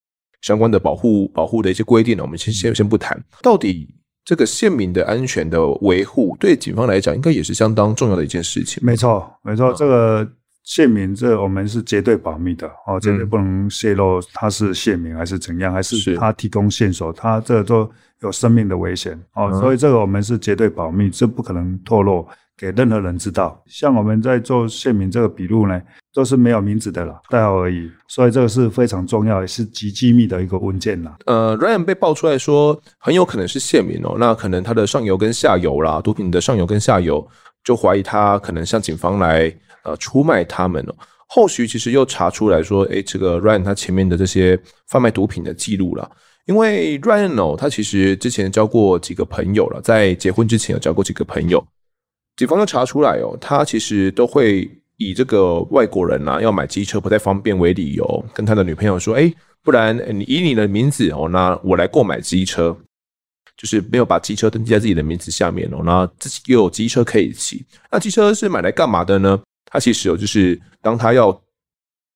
[0.43, 3.23] 相关的保护保护的一些规定呢，我们先先先不谈。
[3.43, 3.89] 到底
[4.25, 8.83] 这个线民的安全的维护，对警方来讲，应该也是相当重要的一件事情。
[8.85, 10.27] 没错，没错，这个
[10.69, 17.91] 线民这我们是绝对保密的哦，绝对不能泄露他是线民还是怎样，还是他提供线索，他这都。
[18.23, 22.27] 有生命的危险哦，所以这个我们是绝对保密，这不可能透露
[22.57, 23.63] 给任何人知道。
[23.67, 25.81] 像我们在做线民这个笔录呢，
[26.13, 27.89] 都是没有名字的了，代号而已。
[28.09, 31.17] 所以这个是非常重要，也是极机密的一个文件啦。
[31.27, 37.25] 呃，Ryan 被爆出来说很有可能是线民哦，那可能他的上游跟下游啦，毒品的上游跟下游，
[37.63, 39.49] 就怀疑他可能向警方来
[39.89, 40.95] 呃出卖他们哦。
[41.27, 46.11] 后续其实又查出来说，诶，这个 Ryan 他前面的这些贩卖毒品的记录了。
[46.47, 51.63] 因为 Ryan 哦，他其实之前交过几个朋友了，在结婚之前有交过几个朋友，
[52.37, 59.31] 警方就查出来哦，他其实都会以这个外国人呐要买机车不太方便为理由，跟他的女朋友说，哎，
[59.63, 62.75] 不然你以你的名字哦，那我来购买机车，
[63.55, 69.39] 就是没有把机车登记在自己的名字下面哦，那自己又有机车可以骑，那机车是买来干嘛的呢？
[69.71, 71.39] 他其实有就是当他要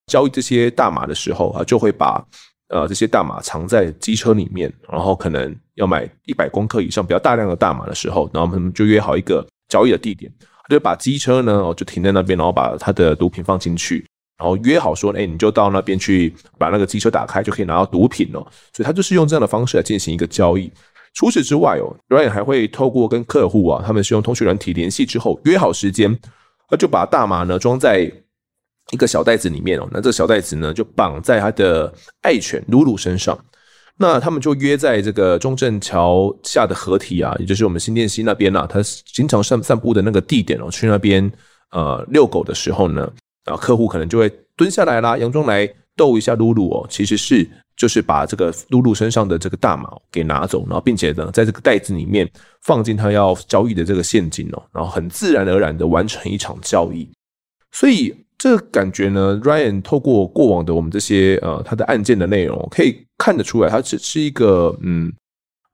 [0.07, 2.25] 交易这些大麻的时候啊，就会把。
[2.69, 14.07] 呃，这些大麻藏在机车里面，然后可能要买一百公克以上比较大量的大麻的时候，然后他们就约好一个交易的地点，他就把机车呢，就停在那边，然后把他的毒品放进去，
[14.39, 18.41] 然后约好说，哎，你就到那边去把那个机车打开，就可以拿到毒品了。
[18.73, 20.73] 所以他就是用这样的方式来进行一个交易。
[21.13, 26.19] 除此之外哦，Ryan 还会透过跟客户啊，他们是用通讯软体联系之后约好时间，
[26.73, 28.11] 他就把大麻呢装在。
[28.91, 33.39] 一个小袋子里面哦，那这个小袋子呢，就绑在他的爱犬露露身上。
[33.97, 41.31] 那他们就约在这个中正桥下的河堤啊，也就是我们新店溪那边、啊，他经常散散步的那个地点哦，去那边
[41.71, 43.11] 呃遛狗的时候呢，
[43.45, 52.31] 啊，客户可能就会蹲下来啦，佯装来逗一下露露哦，其实是就是把这个露露身上的这个大麻给拿走，然后并且呢，在这个袋子里面
[52.63, 57.09] 放进他要交易的这个现金哦，然后很自然而然的完成一场交易，
[57.73, 58.15] 所以。
[58.39, 65.13] 这感觉呢，Ryan 透过过往的我们这些呃他的案件的内容，可以看得出来，他只是一个嗯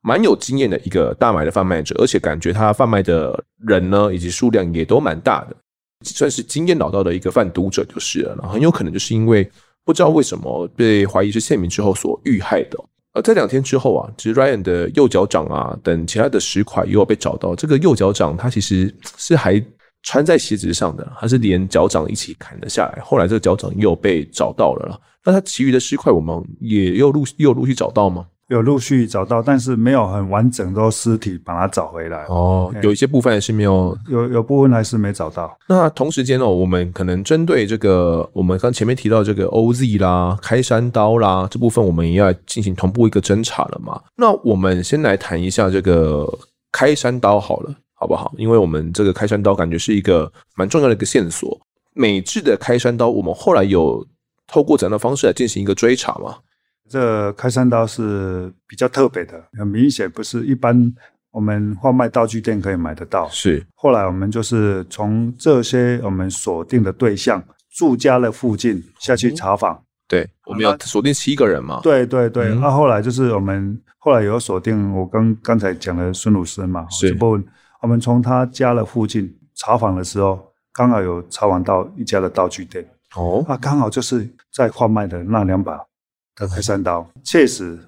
[0.03, 5.57] 蛮有经验的一个大买的贩卖者，而且感觉他贩卖的人呢以及数量也都蛮大的，
[6.05, 8.37] 算是经验老道的一个贩毒者就是了。
[8.39, 9.51] 然后很有可能就是因为
[9.89, 12.79] 不知道为什么被怀疑是线民之后所遇害的。
[13.15, 19.65] 而在两天之后啊，其实 Ryan 的右脚掌啊等其他的石块也有被找到，这个右脚掌它其实是还。
[20.05, 23.03] 穿在鞋子上的，还是连脚掌一起砍了下来。
[23.03, 24.99] 后来这个脚掌又被找到了。
[25.25, 28.25] 那它其余的尸块，我们也又陆又陆续找到吗？
[28.49, 32.25] 有陆续找到，但是没有很完整的尸体把它找回来。
[32.29, 35.57] 哦，有一些部分还是没有，有有部分还是没找到。
[35.69, 44.01] 那同时间哦，我们可能针对这个，我们刚前面提到这个 OZ 啦、开山刀啦这部分，我们也要进行同步一个侦查了嘛。
[44.17, 46.27] 那我们先来谈一下这个
[46.73, 47.75] 开山刀好了。
[48.01, 48.33] 好不好？
[48.37, 51.59] 因为我们这个开山刀感觉是一个蛮重要的一个线索。
[51.95, 54.07] 美制的开山刀，我们后来有
[54.47, 56.37] 透过怎样的方式来进行一个追查吗？
[56.89, 60.93] 这开山刀是比较特别的，很明显不是一般
[61.31, 63.29] 我们贩卖道具店可以买得到。
[63.29, 67.43] 是，后来我们就是从这些我们锁定的对象
[67.77, 69.75] 住家的附近下去查访。
[69.75, 71.81] 嗯、对，我们要锁定七个人嘛。
[71.83, 76.87] 对对对，那、嗯啊、后来就是我们后来有锁定我刚刚才讲的孙鲁生嘛。
[76.91, 77.17] 是。
[77.81, 82.85] 我们从他家的附近查访的时候，刚好有查访到一家的道具店。
[83.15, 85.79] 哦，啊，刚好就是在贩卖的那两把
[86.39, 87.07] 的开山刀。
[87.25, 87.79] 确实，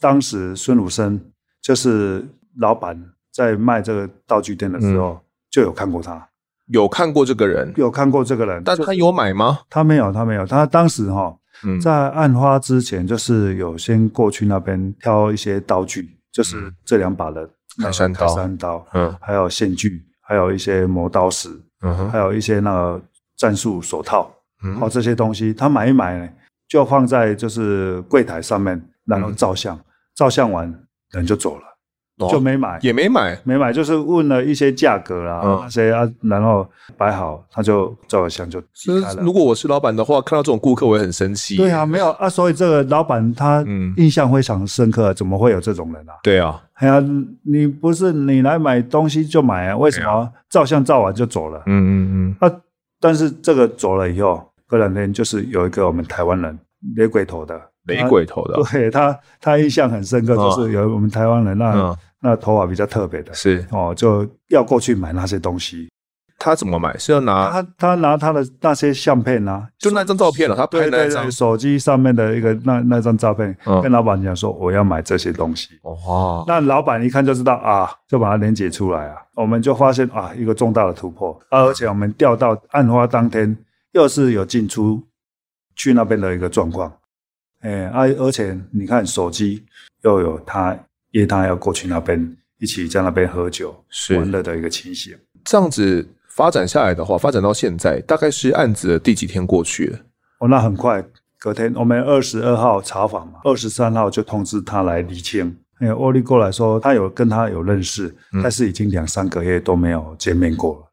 [0.00, 1.20] 当时孙武生
[1.62, 2.24] 就是
[2.58, 3.00] 老板
[3.32, 6.28] 在卖这个道具店的时候，就有看过他，
[6.66, 8.62] 有看过这个人，有看过这个人。
[8.64, 9.60] 但是他有买吗？
[9.70, 10.46] 他没有，他没有。
[10.46, 11.36] 他当时哈，
[11.82, 17.48] 在案发之前，就是有先过去那边挑一些道具，就是这两把的。
[17.82, 21.48] 开山刀，开山刀，嗯，还有线锯，还有一些磨刀石，
[21.82, 23.02] 嗯哼，还有一些那个
[23.36, 26.28] 战术手套，嗯，好，这些东西他买一买呢，
[26.74, 29.84] 就放在就是柜台上面，然后照相，嗯，
[30.16, 30.74] 照相完
[31.12, 31.62] 人就走了。
[32.28, 39.22] 就没买，也没买，没买，就是问了一些价格啦，嗯、那些啊，然后摆好，他就照了相就离开了。
[39.22, 41.56] 如果我是老板的话，看到这种顾客，我也很生气。
[41.56, 43.64] 对啊，没有啊，所以这个老板他
[43.96, 46.14] 印象非常深刻，嗯、怎么会有这种人啊？
[46.24, 47.00] 对啊，哎呀，
[47.44, 49.76] 你不是你来买东西就买啊？
[49.76, 51.62] 为什么照相照完就走了？
[51.66, 52.36] 嗯嗯嗯。
[52.40, 52.52] 啊，
[53.00, 56.56] 但是这个走了以后，过两天就是有一个我们台湾人
[56.96, 57.60] 雷鬼头的。
[57.86, 65.90] 雷鬼头的，对他，他印象很深刻，就是有我们台湾人那、嗯、那头发比较特别的，是哦，就要过去买那些东西。
[66.38, 66.96] 他怎么买？
[66.96, 70.58] 是要拿他他拿他的那些相片啊，就那张照片了、啊。
[70.58, 75.68] 他拍那张手机上面的一个那那张照片，嗯、跟老板讲说我要买这些东西。
[75.82, 76.42] 哇！
[76.46, 79.16] 那老板一看就知道啊，就把它连接出来啊。
[79.36, 81.38] 我们就发现啊，一个重大的突破。
[81.50, 83.54] 啊、而且我们调到案发当天，
[83.92, 85.02] 又是有进出
[85.76, 86.92] 去那边的一个状况。
[87.60, 89.64] 哎，而、啊、而且你看，手机
[90.02, 90.78] 又有他
[91.12, 95.16] 约他要过去那边一起在那边喝酒、是玩乐的一个情形。
[95.44, 99.98] 这样子发展下来的话，发展到现在，大概是案子的第几天过去了？
[100.40, 101.02] 哦，那很快，
[101.38, 105.56] 隔天我们二十二号查访嘛，二十三号就通知他来厘清。
[105.78, 110.83] 哎，欧力过来说，他有跟他有认识，嗯、但是已经两三个月都没有见面过了。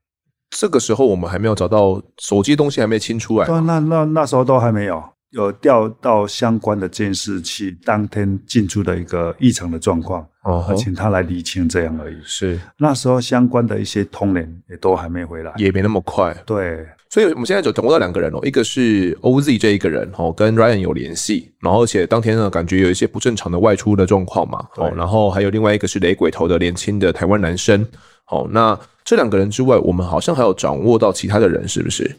[0.51, 3.47] 这个时候我们还没有找到手机东西，还没清出来。
[3.47, 5.03] 对，那那那时候都还没有。
[5.31, 12.17] 有调到相关的监视器，当天进出的一个异常的状况，哦，请他来厘清这样而已。
[12.25, 16.35] 是那时候相关的一些通联也都还没回来，也没那么快。
[16.45, 27.87] 对，所以我们现在就掌握到两个人哦，一个是 OZ 这一个人哦，跟 Ryan 有联系，然后而且当天呢，感觉有一些不正常的外出的状况嘛，哦，然后还有另外一个是雷鬼头的年轻的台湾男生，
[28.31, 32.09] 哦，那这两个人之外，我们好像还有掌握到其他的人，是不是？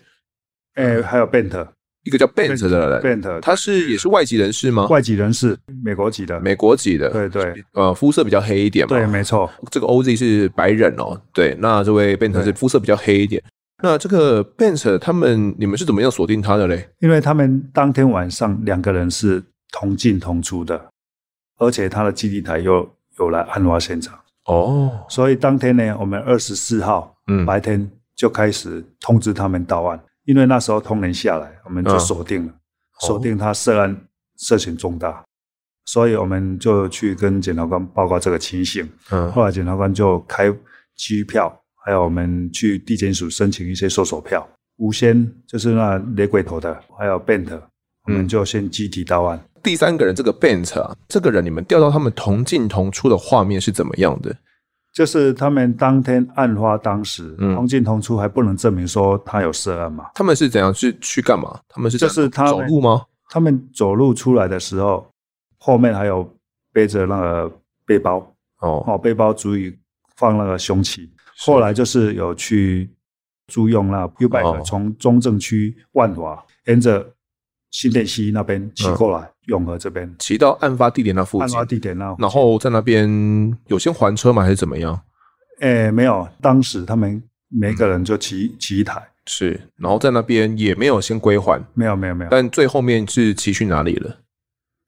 [0.76, 1.66] 诶，还有 Bent。
[2.04, 4.88] 一个叫 Bent 的人，Bent，他是也是外籍人士吗？
[4.88, 8.88] 外籍人士，美国籍的，美国籍的，对对，呃，肤色比较黑一点嘛。
[8.88, 9.48] 对，没错。
[9.70, 13.40] 这个 OZ 是白人哦，对，那这位 Bent 是肤色比较黑一点。
[13.84, 16.88] 那这个 Bent 他们，你们是怎么样锁定他的嘞？
[16.98, 20.90] 因为他们当天晚上两个人是同进同出的，
[21.58, 27.14] 而且他的基地台又有来案发现场哦，所以当天呢，我们二十四号
[27.46, 30.00] 白天就开始通知他们到案。
[30.24, 32.52] 因为那时候通联下来，我们就锁定了，
[33.00, 35.24] 锁、嗯、定他涉案涉嫌重大，哦、
[35.86, 38.88] 所以我们就去跟检察官报告这个情形。
[39.10, 40.48] 嗯，后来检察官就开
[40.94, 41.52] 机票，
[41.84, 44.48] 还有我们去地检署申请一些搜索票。
[44.76, 47.60] 吴先就是那雷鬼头的，还有 Bent，
[48.06, 49.51] 我们就先集体到案、嗯。
[49.62, 54.34] 第三个人这个 Bent 啊，这个人你们调到他们同进同出的画面是怎么样的？
[54.92, 60.10] 就是他们当天案发当时，嗯，同进同出，还不能证明说他有涉案嘛？
[60.14, 61.58] 他们是怎样去去干嘛？
[61.66, 63.06] 他们是就是他走路吗？
[63.30, 65.06] 他们走路出来的时候，
[65.56, 66.30] 后面还有
[66.74, 67.50] 背着那个
[67.86, 68.18] 背包
[68.60, 69.74] 哦，哦，背包足以
[70.16, 71.10] 放那个凶器。
[71.38, 72.90] 后来就是有去
[73.46, 77.10] 租用那 U-Bike 从中正区万华沿着
[77.70, 79.31] 新店西那边骑过来。
[79.46, 84.42] 嗯永和这边骑到案发地点那附近，案发地点那，然后在那边有先还车吗？
[84.42, 85.00] 还是怎么样？
[85.60, 92.30] 哎、欸，没有，当时他们每个人就骑骑、嗯、一台，是，然后在那边也没有先归还，没有，没有，没有。
[92.30, 94.16] 但最后面是骑去哪里了？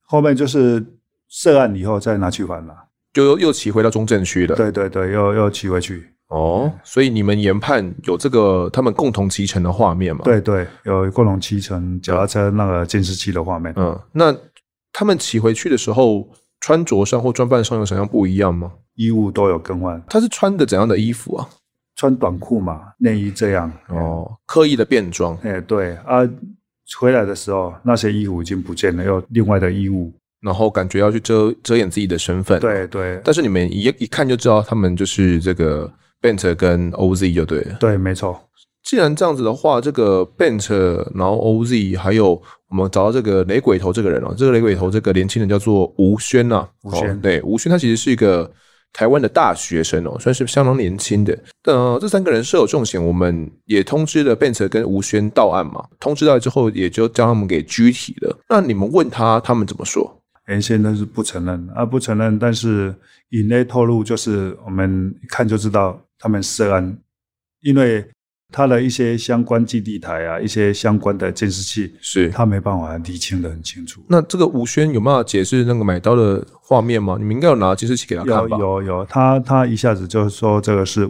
[0.06, 0.84] 后面就是
[1.28, 2.74] 涉案以后再拿去还了，
[3.12, 4.54] 就又又骑回到中正区了。
[4.54, 6.13] 对对对，又又骑回去。
[6.34, 10.22] 哦，所以你们研判有这个他们共同骑乘的画面吗？
[10.24, 13.72] 对对，有共同骑乘脚踏车那个监视器的画面。
[13.76, 14.34] 嗯，那
[14.92, 18.72] 他们骑回去的时候，穿着上或装扮上有什么样不一样吗？
[18.96, 20.02] 衣物都有更换。
[20.08, 21.48] 他是穿的怎样的衣服啊？
[21.94, 23.70] 穿短裤嘛，内衣这样。
[23.90, 25.38] 哦，刻意的变装。
[25.44, 26.28] 哎，对啊，
[26.98, 32.58] 回来的时候那些衣服已经不见了，有另外的衣物，然后感觉要去遮遮掩自己的身份。
[32.58, 35.88] 对对，但是你们一一看就知道他们就是这个。
[36.24, 38.40] Bent 跟 OZ 就对了，对，没错。
[38.82, 40.72] 既然这样子的话，这个 Bent，
[41.14, 48.50] 然后 OZ，还有我们找到这个雷鬼头这个人哦，这个雷鬼头这个年轻人叫做吴轩呐，吴轩，哦、对，吴轩他其实是一个
[48.92, 51.38] 台湾的大学生哦，算是相当年轻的。
[51.64, 58.38] 呃，这三个人设有重嫌，我们也通知了 Bent 跟吴轩到案嘛，通知到之后也就将他们给拘提了。
[58.48, 60.22] 那你们问他，他们怎么说？
[60.46, 62.94] 原先都是不承认啊，不承认，但是
[63.30, 65.98] 以内透露，就是我们一看就知道。
[66.24, 66.98] 他们涉案，
[67.60, 68.02] 因为
[68.50, 74.02] 他的一些相关基地台啊，一些相关的监视器，是他没办法理清得很清楚。
[74.08, 77.16] 那这个吴轩有办法解释那个买刀的画面吗？
[77.18, 78.56] 你们应该有拿监视器给他看吧？
[78.56, 81.06] 有有有，他他一下子就说这个是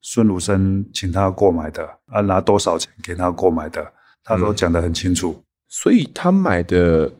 [0.00, 3.86] 孙鲁生请他购买的啊，拿多少钱给他购买的，
[4.24, 5.34] 他都讲得很清楚。
[5.36, 5.44] 嗯。
[5.68, 7.12] 所以他买的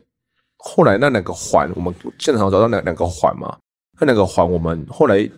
[0.57, 3.55] 后来那两个环，我们现场找到那两个环嘛？
[3.99, 5.29] 那两个环，我们后来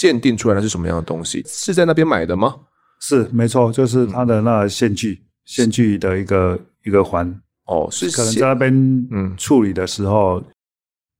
[0.00, 1.44] 鉴定出来的是什么样的东西？
[1.46, 2.56] 是在那边买的吗？
[3.02, 7.28] 是，没错，就是它的那线锯，线锯的一个一个环。
[7.66, 8.72] 哦，是可能在那边
[9.10, 10.42] 嗯处理的时候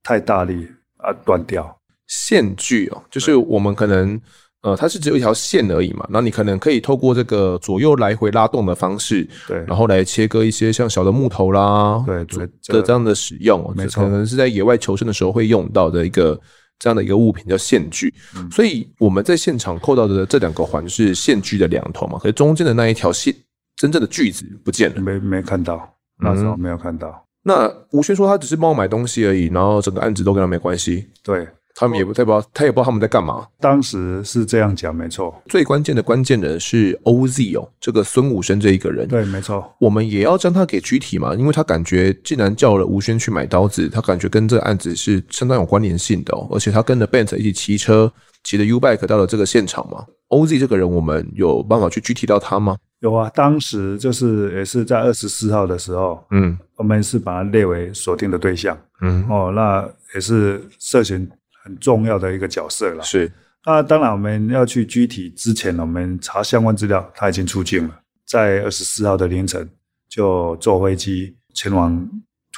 [0.03, 0.67] 太大力
[0.97, 1.79] 啊，断掉。
[2.07, 4.19] 线锯哦，就是我们可能
[4.63, 16.39] 呃，它是只有一条线而已嘛，那你可能可以透过这个左右来回拉动的方式，对，然后来切割一些像小的木头啦，对对的这样的使用，没错，可能是在野外求生的时候会用到的一个
[16.81, 18.13] 这样的一个物品叫线锯。
[18.37, 23.33] 嗯，所以我们在现场扣到的这两个环是线锯的两头嘛，可是中间的那一条线
[23.77, 25.97] 真正的锯子不见了，没没看到。
[26.23, 27.09] 那时候没有看到。
[27.09, 31.07] 嗯、那吴轩说他只是帮我买东西而已，然后整个案子都跟他没关系。
[31.23, 31.49] 对，
[31.81, 33.47] 他们也不太不知道，他也不知道他们在干嘛。
[33.59, 35.35] 当时是这样讲，没错。
[35.47, 39.09] 最关键的关键人是 OZ 哦，这个孙武生这一个人。
[39.09, 39.75] 对，没错。
[39.81, 46.47] 我们也要将他给具体嘛，因为他感觉既然叫了吴轩去买刀子，他感觉跟这个案子是相当有关联性的哦。
[46.53, 48.13] 而且他跟着 Bent 一起骑车，
[48.45, 50.05] 骑着 U-Bike 到了这个现场嘛。
[50.29, 52.77] OZ 这个人，我们有办法去具体到他吗？
[53.01, 61.27] 有啊，当时就是也是在二十四号的时候，嗯，我们是把他列为锁定的对象，嗯，哦，那也是涉嫌
[61.63, 63.03] 很重要的一个角色了。
[63.03, 63.31] 是，
[63.65, 69.69] 那当然我们要去具体之前，我们查相关资料，他已经出境了，在二十四号的凌晨
[70.09, 72.09] 就坐飞机前往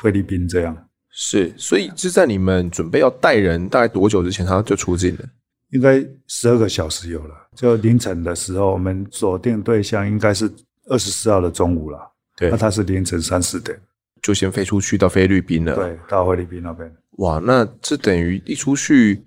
[0.00, 0.76] 菲律宾，这样。
[1.11, 5.24] 是，所以是在你们准备要带人大概多久之前，他就出境了？
[5.70, 10.50] 应该十二个小时有了，就凌晨的时候，我们锁定对象应该是
[10.88, 11.98] 二十四号的中午了。
[12.36, 13.78] 对，那他是凌晨三四点
[14.22, 15.74] 就先飞出去到菲律宾了。
[15.74, 16.90] 对，到菲律宾那边。
[17.18, 19.24] 哇，那这等于一出去，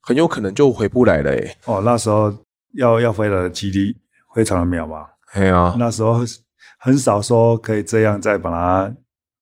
[0.00, 1.56] 很有可能就回不来了哎。
[1.66, 2.32] 哦，那时候
[2.74, 3.94] 要要飞的几率
[4.34, 5.06] 非常的渺茫。
[5.34, 6.20] 对啊，那时候
[6.78, 8.94] 很少说可以这样再把它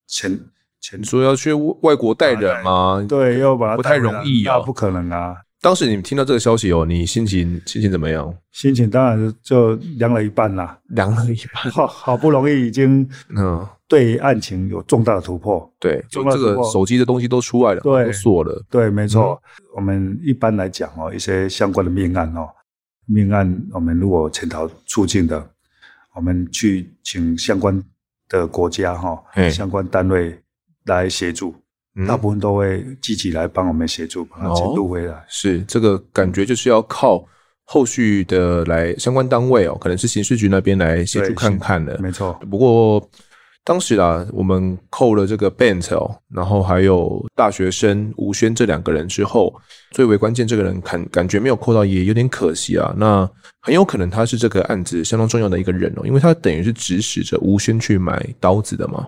[0.07, 0.37] 前
[0.81, 3.05] 前说要去外国带人吗？
[3.07, 5.35] 对，要把它不太容易啊，不可能啊。
[5.59, 8.33] 当时你们听到这个消息哦，你心情心情怎么样？
[8.51, 11.69] 心情当然就凉了一半啦，凉了一半。
[11.71, 19.41] 好，好不容易已经嗯，对案情有重大的突破，对，就这个手机的东西都出来了，对，都锁了，对，没错。
[19.59, 22.49] 嗯、我们一般来讲哦，一些相关的命案哦，
[23.05, 25.49] 命案我们如果潜逃出境的，
[26.13, 27.81] 我们去请相关
[28.27, 30.37] 的国家哈，相关单位
[30.85, 31.55] 来协助。
[32.07, 35.13] 大部分都会积极来帮我们协助，把它解读回来。
[35.13, 35.23] 哦。
[35.27, 37.25] 是这个感觉，就是要靠
[37.63, 41.97] 后续的来相关单位哦，可能是刑事局那边来协助看看的。
[41.99, 42.33] 没错。
[42.51, 43.09] 不过
[43.67, 49.53] 当时啊，我们扣了这个 Bent 哦，然后还有大学生吴轩这两个人之后，
[49.91, 52.95] 最为关键这个人感感觉没有扣到，也有点可惜啊。
[52.97, 59.05] 那很有可能他是这个案子相当重要的一个人哦，因为他等于是指使着吴轩去买刀子的嘛。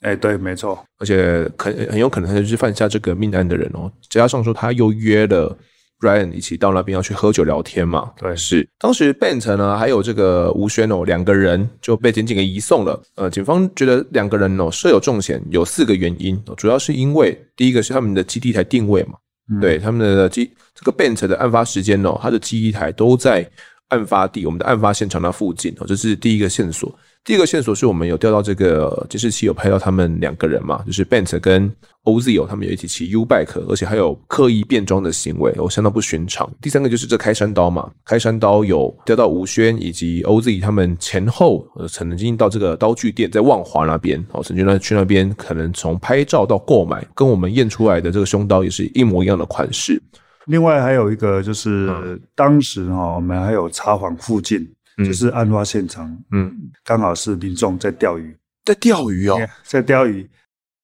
[0.00, 3.88] 哎，对，没错，而且很很有可能他就是犯下这个命案的人哦。
[4.08, 5.56] 加上说他又约了
[6.00, 8.10] Ryan 一起到那边要去喝酒聊天嘛。
[8.18, 13.00] 对，是当时 Bent 呢，还有这个吴轩哦，两个人就被检警给移送了。
[13.16, 19.14] 呃，警方觉得两个人哦设有重嫌，有四个原因，主要是因为第一个是他们的基地台定位嘛，
[19.50, 23.48] 嗯、对，他们的基这个 Bent 的案发时间哦，他的基地台都在
[23.88, 26.92] 案发地，我们的案发现场那附近哦，这是第一个线索。
[27.22, 31.70] 第一个线索是我们有调到这个监视器，有拍到他们两个人嘛，就是 Bent 跟
[32.04, 36.50] OZ 有，他们有一起骑 U-Bike，而且还有刻意变装的行为，我，相当不寻常。
[36.62, 50.02] 第三个就是这开山刀嘛，开山刀有调到吴轩以及 OZ 他们前后呃曾经到这个刀具店在万华那边哦，曾经呢去那边可能从拍照到购买，跟我们验出来的这个凶刀也是一模一样的款式。
[50.46, 54.66] 另外还有一个就是、嗯、当时哈，我们还有查访附近。
[54.98, 56.52] 就是案发现场，嗯，
[56.84, 60.28] 刚好是民众在钓鱼，在钓鱼哦，在钓鱼，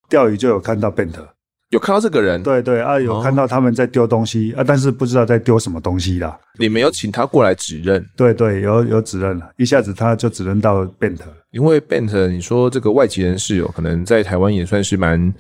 [0.08, 1.12] 钓鱼就有看到 Bent，
[1.70, 6.38] 有看到这个人，对对啊，有看到他们在丢东西、哦、啊，但是不知道在丢什么东西啦。
[6.58, 8.02] 你没有请他过来指认？
[8.16, 11.18] 对对，有有指认了，一下子他就指认到 Bent，
[11.50, 15.34] 因为 Bent，你说这个外籍人士有可能在台湾也算是蛮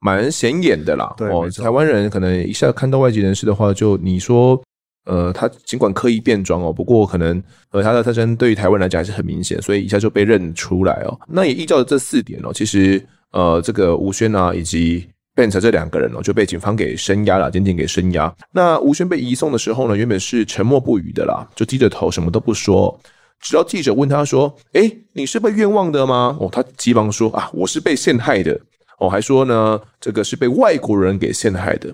[0.00, 1.14] 蛮显眼的啦。
[1.16, 4.60] 对哦，台湾人可能一下看到外籍人士的话，就你说。
[5.06, 7.42] 呃，他尽管刻意变装哦，不过可能
[7.72, 11.18] 呃他的特征对于台湾来讲还是很明显，所以一下就被认出来哦。
[11.26, 18.32] 那也依照这四点哦，其实呃这个吴轩啊以及 Ben 这两个人哦就被警方给声押了，仅仅给声押。
[18.52, 23.00] 那吴轩被移送的时候呢，原本是沉默不语的啦，就低着头什么都不说。
[23.40, 28.60] 直到记者问他说：“诶，你是被冤枉的吗？”哦，他急忙说：“啊，我是被陷害的。”
[29.00, 31.90] 哦，还说呢，这个是被外国人给陷害的。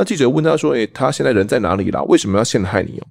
[0.00, 2.02] 那记者问他说：“诶、他现在人在哪里啦？
[2.04, 3.04] 为什么要陷害你哦？”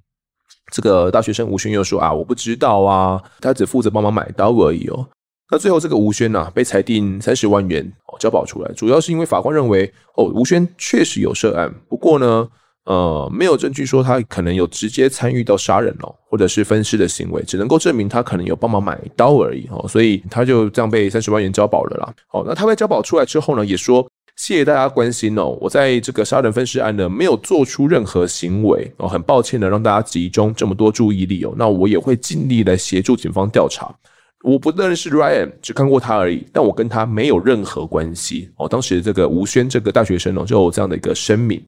[0.74, 5.08] 这个大学生吴轩又说：“啊，我不知道啊，他只负责帮忙买刀而已哦。”
[5.52, 9.86] 那最后这个吴轩呐，被裁定三十万元哦交保出来，主要是因为法官认为
[10.16, 12.48] 哦，吴轩确实有涉案，不过呢，
[12.86, 22.12] 呃，没有证据说他可能有直接参与到杀人哦，或者是分尸的行为，只能够证明他可能有帮忙买刀而已哦，所以他就这样被三十万元交保了啦。
[22.32, 24.08] 哦，那他被交保出来之后呢，也说
[24.40, 33.94] 谢谢大家关心哦，我在这个杀人分尸案呢没有做出任何行为哦，很抱歉的让大家集中这么多注意力哦，那我也会尽力来协助警方调查。
[34.42, 38.66] 我不认识 Ryan，只看过他而已，但我跟他没有任何关系哦。
[38.66, 41.62] 当时这个吴轩这个大学生哦，就有这样的一个声明。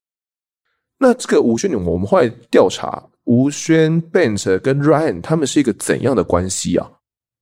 [0.97, 6.89] 那这个吴轩，我们后来调查，吴轩、Bent 跟 Ryan 他们是一个怎样的关系啊？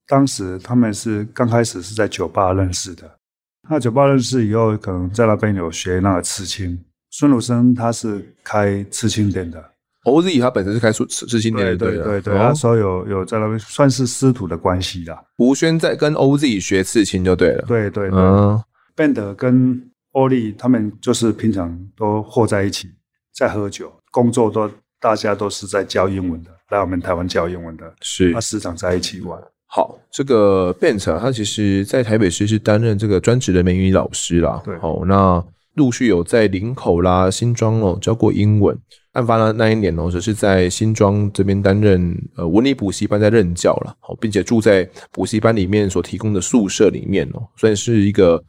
[0.07, 3.18] 当时他们是刚开始是在酒吧认识的，
[3.69, 6.77] 那酒吧认识以后，可能在那边有学那个刺青。
[7.11, 9.63] 孙鲁生他是开刺青店的
[10.05, 15.21] ，OZ 他本身是开刺刺青店的，对对对对，那时候有有在那边算是师徒的关系啦。
[15.37, 18.19] 吴轩在跟 OZ 学刺青就对了，对对对。
[18.19, 18.63] 嗯
[18.95, 22.89] ，Bent 跟欧力他们就是平常都和在一起。
[23.35, 29.39] 在喝酒，工作都大家都是在教英文的，来我们台湾教英文的，是他时常在一起玩。
[29.71, 34.61] 好，这个 Bent 他其实在台北市是担任这个专职的美语老师啦。
[34.65, 35.43] 对，好，那
[35.75, 38.75] 陆续有在林口啦、新庄哦教过英文。
[39.11, 48.43] 案发的那一年哦，则是在新庄这边担任呃文理补习班在任教了，好，并且住在补习班里面所提供的宿舍里面哦，算是一个。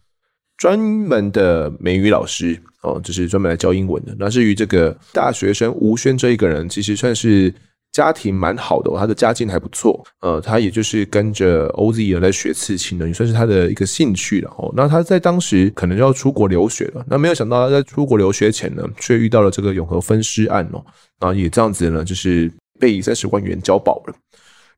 [0.57, 4.15] 专门的美语老师哦，就是专门来教英文的。
[4.19, 7.51] 那至于这个大学生吴轩这一个人，其实算是
[7.93, 10.05] 家庭蛮好的，他的家境还不错。
[10.21, 14.51] 呃，他也就是跟着 OZ 来学刺青的，也算是他的一个兴趣了。
[14.59, 20.85] 哦，那他在当时可能就要出国留学了，那没有想到他在出国留学前呢，却遇到了这个永和分尸案哦，
[21.19, 24.15] 然后也这样子呢，就是被三十万元交保了。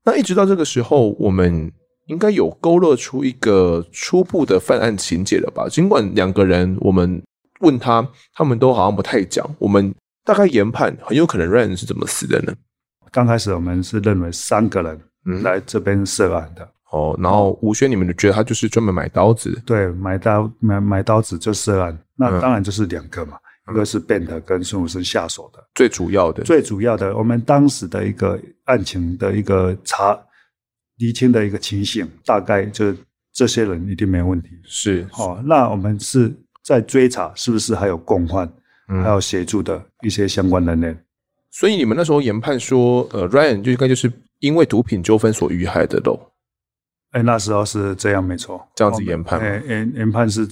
[0.04, 1.70] 那一直到这个时候，我们。
[2.06, 5.68] 应该有勾勒出一个初步的犯案情节了吧？
[5.68, 7.22] 尽管两个人，我们
[7.60, 9.48] 问他，他们都好像不太讲。
[9.60, 9.94] 我们
[10.24, 12.52] 大概研判，很有可能 Ryan 是怎么死的呢？
[13.12, 16.64] 刚开始我们是认为三个人来这边涉案的。
[16.64, 19.62] 嗯、哦，然后吴轩，你们觉得他就是专门买刀子？
[19.64, 21.96] 对，买刀买买刀子就涉案。
[22.16, 23.38] 那当然就是两个嘛，
[23.68, 30.18] 嗯、一个是 Bent 跟孙武生下手的，最主要的，最主要的，我们当时的一个案情的一个查。
[30.98, 32.96] 厘清的一个情形，大概就是
[33.32, 34.50] 这些人一定没问题。
[34.62, 36.32] 是，哦，那我们是
[36.62, 38.48] 在追查，是不是还有共犯，
[38.88, 40.96] 嗯、还有协助的一些相关人员。
[41.52, 46.18] 所以你们那时候研判说，呃，Ryan 就应该就是因为毒品纠纷所遇害的喽。
[47.12, 49.38] 哎、欸，那时候是这样，没错，这样子研判。
[49.38, 50.48] 哎，研研判是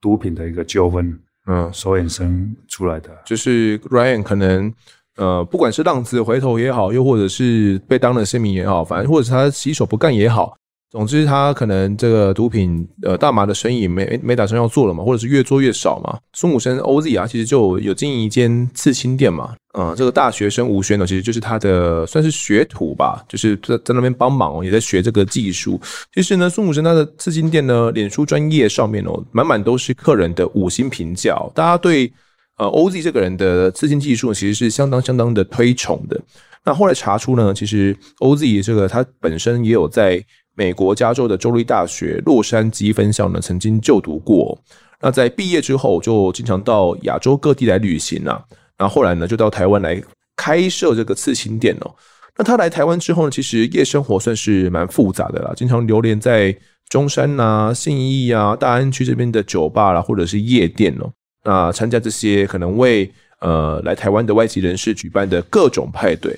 [0.00, 4.72] 毒品的一个纠纷，嗯，所衍生出来的，就是 Ryan 可能。
[5.16, 10.56] 呃，不管是浪子回头也好，又或者是被当了先民也好，反正或者是他洗手不干也好，
[10.90, 16.18] 总之他可能这个毒品呃大麻的生意没没打算要做了嘛，或者是越做越少嘛。
[16.32, 19.54] 孙武生 OZ 啊，其实就有经营一间刺青店嘛。
[19.78, 25.80] 嗯、这个大学生吴轩呢，其实就是他的算是学徒吧，就是在在那边帮忙，也在学这个技术。
[26.14, 32.12] 其实呢，孙武生他的刺青店呢，脸书专业上面哦，满满都是客人的五星评价，大家对。
[32.56, 36.20] 呃，OZ 这个人的刺青技术其实是相当相当的推崇的。
[36.64, 40.20] 那后来查出呢，其实 OZ 这个他本身也有在
[40.58, 44.58] 美国加州的州立大学洛杉矶分校呢曾经就读过。
[45.00, 48.42] 那在毕业之后，就经常到亚洲各地来旅行啊。
[48.76, 50.02] 然后后来呢，就到台湾来
[50.36, 51.94] 开设这个刺青店哦。
[52.36, 56.52] 那他来台湾之后呢，其实夜生活算是蛮复杂的啦，经常流连在
[56.88, 61.08] 中山呐、啊、信义啊、大安区这边的酒吧啦，或者是夜店哦。
[61.44, 63.08] 那参加这些可能为
[63.40, 66.36] 呃来台湾的外籍人士举办的各种派对，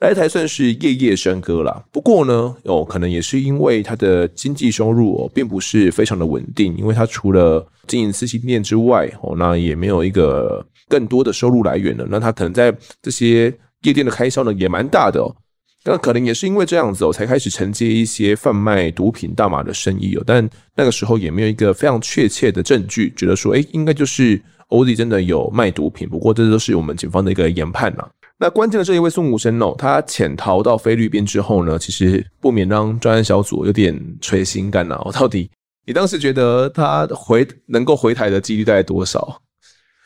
[0.00, 1.82] 来台算是夜夜笙歌啦。
[1.90, 12.06] 不过呢，哦，可能也是因为他的经济收入哦，并不是非常的稳定，因为他除了经营刺青店之外，哦，那也没有一个更多的收入来源了。
[12.10, 13.44] 那他可能在这些
[13.84, 15.34] 夜店的开销呢，也蛮大的哦。
[15.82, 20.22] 那可能也是因为这样子哦，才开始承接一些贩卖毒品大麻的生意哦。
[20.26, 24.38] 但那个时候也没有一个非常确切的证据，觉得说，哎，应该就是
[24.68, 26.06] OZ 真的有卖毒品。
[26.06, 28.06] 不过这都是我们警方的一个研判呐。
[28.38, 35.00] 那关键的这一位宋武生哦，他潜逃到菲律宾之后呢，其实不免让专案小组有点垂心肝呐。
[35.12, 35.50] 到底
[35.86, 39.40] 你当时觉得他回能够回台的几率大概多少？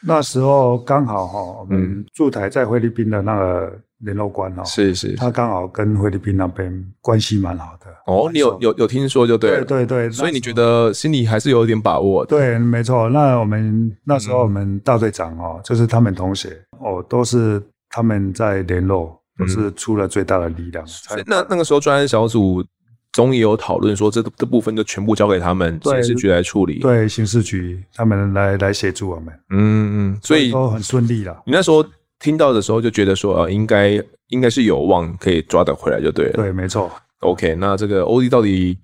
[0.07, 3.81] 那时候刚好哈，我们驻台在菲律宾的那个。
[4.03, 6.73] 联络官哦，是是，他刚好跟菲律宾那边
[7.03, 8.31] 关系蛮好的哦。
[8.33, 12.31] 你有有有听说就对了，对对对，所以你觉得心里还是有点把握的。
[12.31, 13.11] 对，没错。
[13.11, 20.83] 那我们那时候我们大队长哦，就是他们同学哦，都是他们在联络，都是出了最大的力量。
[21.27, 22.65] 那那个时候专案小组
[23.13, 26.79] 总也有讨论说，这这部分就全部交给他们刑事局来处理。
[26.79, 29.27] 对，刑事局他们来来协助我们。
[29.51, 31.43] 嗯嗯，所以都很顺利了。
[31.45, 31.85] 你那时候。
[32.23, 33.93] 听到的时候就觉得说，呃，应该
[34.29, 36.33] 应该是有望可以抓得回来就对了。
[36.35, 36.93] 对，没错。
[37.21, 38.77] OK，那这个欧弟到底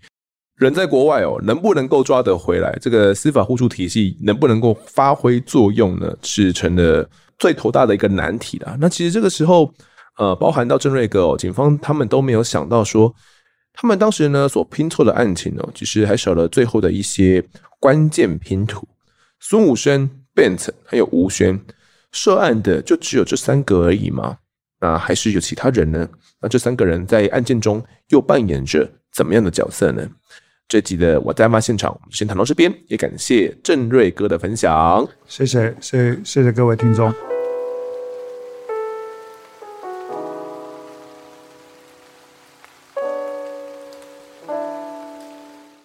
[0.56, 2.76] 人在国外哦，能不能够抓得回来？
[2.80, 6.16] 这个司法互助体系能不能够发挥作用呢？
[6.22, 8.76] 是成了最头大的一个难题啦。
[8.80, 9.70] 那其实这个时候，
[10.16, 13.14] 呃，包含到郑瑞哥哦，警方他们都没有想到说，
[13.74, 17.44] 他们当时呢所拼凑的案情哦，其实还少了最后的一些
[17.78, 18.88] 关键拼图。
[19.40, 21.60] 孙武生、Bent 还有吴轩。
[22.12, 24.38] 涉案的就只有这三个而已吗？
[24.80, 26.08] 那还是有其他人呢？
[26.40, 30.08] 那这三个人在案件中又扮演着怎么样的角色呢？
[30.68, 37.08] 这集的我在案发现场，我们先谈到这边，也感谢郑瑞哥的分享，谢谢，谢谢谢各位听众。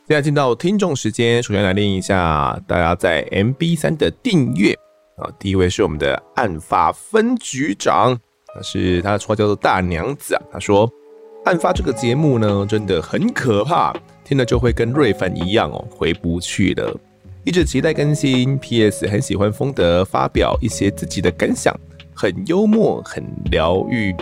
[0.08, 4.74] 现在进到听众时间，首先来念一下大家在 MB 三的订阅
[5.18, 5.30] 啊。
[5.38, 8.20] 第一位是我们的案发分局长，
[8.56, 10.42] 他是他的绰号叫做大娘子啊。
[10.52, 10.92] 他说，
[11.46, 13.96] 案发这个节目呢，真的很可怕，
[14.32, 16.98] 听了就会跟瑞凡一样哦，回不去了。
[17.44, 18.58] 一直期待更新。
[18.58, 19.06] P.S.
[19.06, 21.78] 很喜欢风德发表一些自己的感想，
[22.16, 23.22] 很幽默，很
[23.52, 24.16] 疗愈。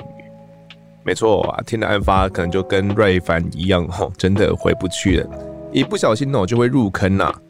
[1.03, 5.30] 没错啊，听了案发可能就跟瑞凡一样哦，真的回不去了，
[5.72, 7.41] 一不小心哦就会入坑呐、啊。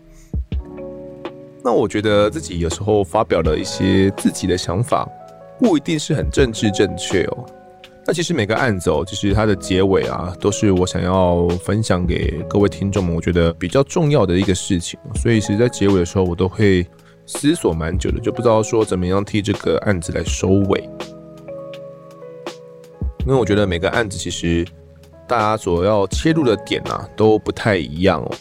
[1.64, 5.07] 那我觉得自己有时候发表了一些自己的想法，
[5.60, 7.45] 不一定是很政治正确哦。
[8.10, 14.99] 那其实每个案子哦，其实它的结尾啊，都是我想要分享给各位听众们，我觉得比较重要的一个事情。
[15.14, 16.84] 所以其实，在结尾的时候，我都会
[17.28, 20.89] 思索蛮久的，就不知道说怎么样替这个案子来收尾。
[23.28, 24.66] 因为我觉得每个案子其实
[25.28, 28.32] 大家所要切入的点啊，都不太一样哦。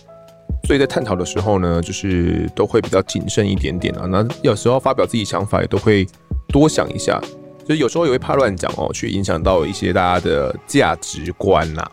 [0.64, 4.06] 所以在探讨的时候呢，就是都会比较谨慎一点点啊。
[4.06, 6.06] 那有时候发表自己想法也都会
[6.48, 7.20] 多想一下，
[7.68, 11.86] 就是有时候也会怕乱讲哦，去影响到一些大家的价值观呐。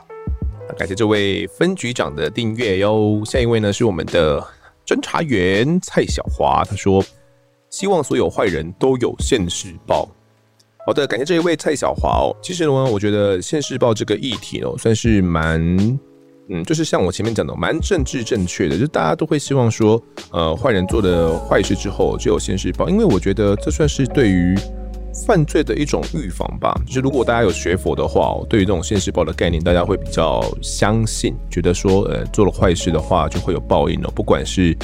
[0.77, 3.21] 感谢这位分局长的订阅哟。
[3.25, 4.39] 下一位呢是我们的
[4.87, 7.03] 侦查员蔡小华，他说
[7.69, 10.07] 希望所有坏人都有现世报。
[10.87, 12.31] 好的，感谢这一位蔡小华哦。
[12.41, 15.59] 其实呢，我觉得现世报这个议题哦，算是蛮。
[16.47, 20.01] 嗯，就是像我前面讲的，蛮政治正确的，就大家都会希望说，
[20.31, 24.55] 呃，坏人做了坏事之后就有现世报，因为我觉得这算是对于
[25.25, 26.75] 犯罪的一种预防吧。
[26.85, 34.77] 就是如果大家有学佛的话，对于这种现世报的概念，大家会比较相信，觉得说，呃，做了坏事的话就会有报应哦，不管是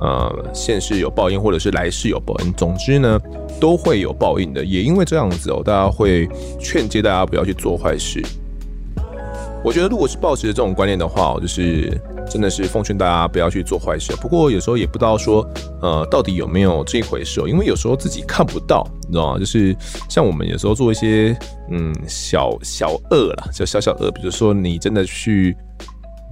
[0.00, 3.20] 呃现世有报应，或者是来世有报应，总之呢，
[3.60, 4.64] 都会有报应的。
[4.64, 6.28] 也因为这样子哦，大家会
[6.58, 8.22] 劝诫大家不要去做坏事。
[9.62, 14.14] 我觉得，如果是抱持这种观念的话，就是真的是奉劝大家不要去做坏事。
[14.16, 15.46] 不过有时候也不知道说，
[15.82, 17.46] 呃，到底有没有这一回事哦？
[17.46, 19.38] 因为有时候自己看不到，你知道吗？
[19.38, 19.76] 就是
[20.08, 21.36] 像我们有时候做一些
[21.70, 25.54] 嗯小小恶啦，就小小恶，比如说你真的去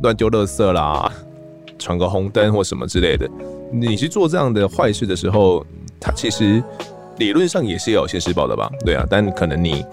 [0.02, 1.12] 乱丢垃圾啦，
[1.78, 3.28] 闯个红灯或什么之类的，
[3.70, 5.64] 你去做这样的坏事的时候，
[6.00, 6.62] 它其实
[7.18, 8.70] 理论上也是有现世报的吧？
[8.86, 9.84] 对啊，但可能你。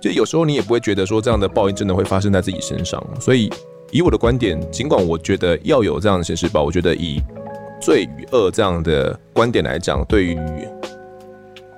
[0.00, 3.50] 就有时候你也不会觉得说这样的报应真的会发生在自己身上，所以
[3.90, 7.20] 以我的观点，尽管我觉得要有这样的现世报，我觉得以
[7.80, 10.38] 罪与恶这样的观点来讲，对于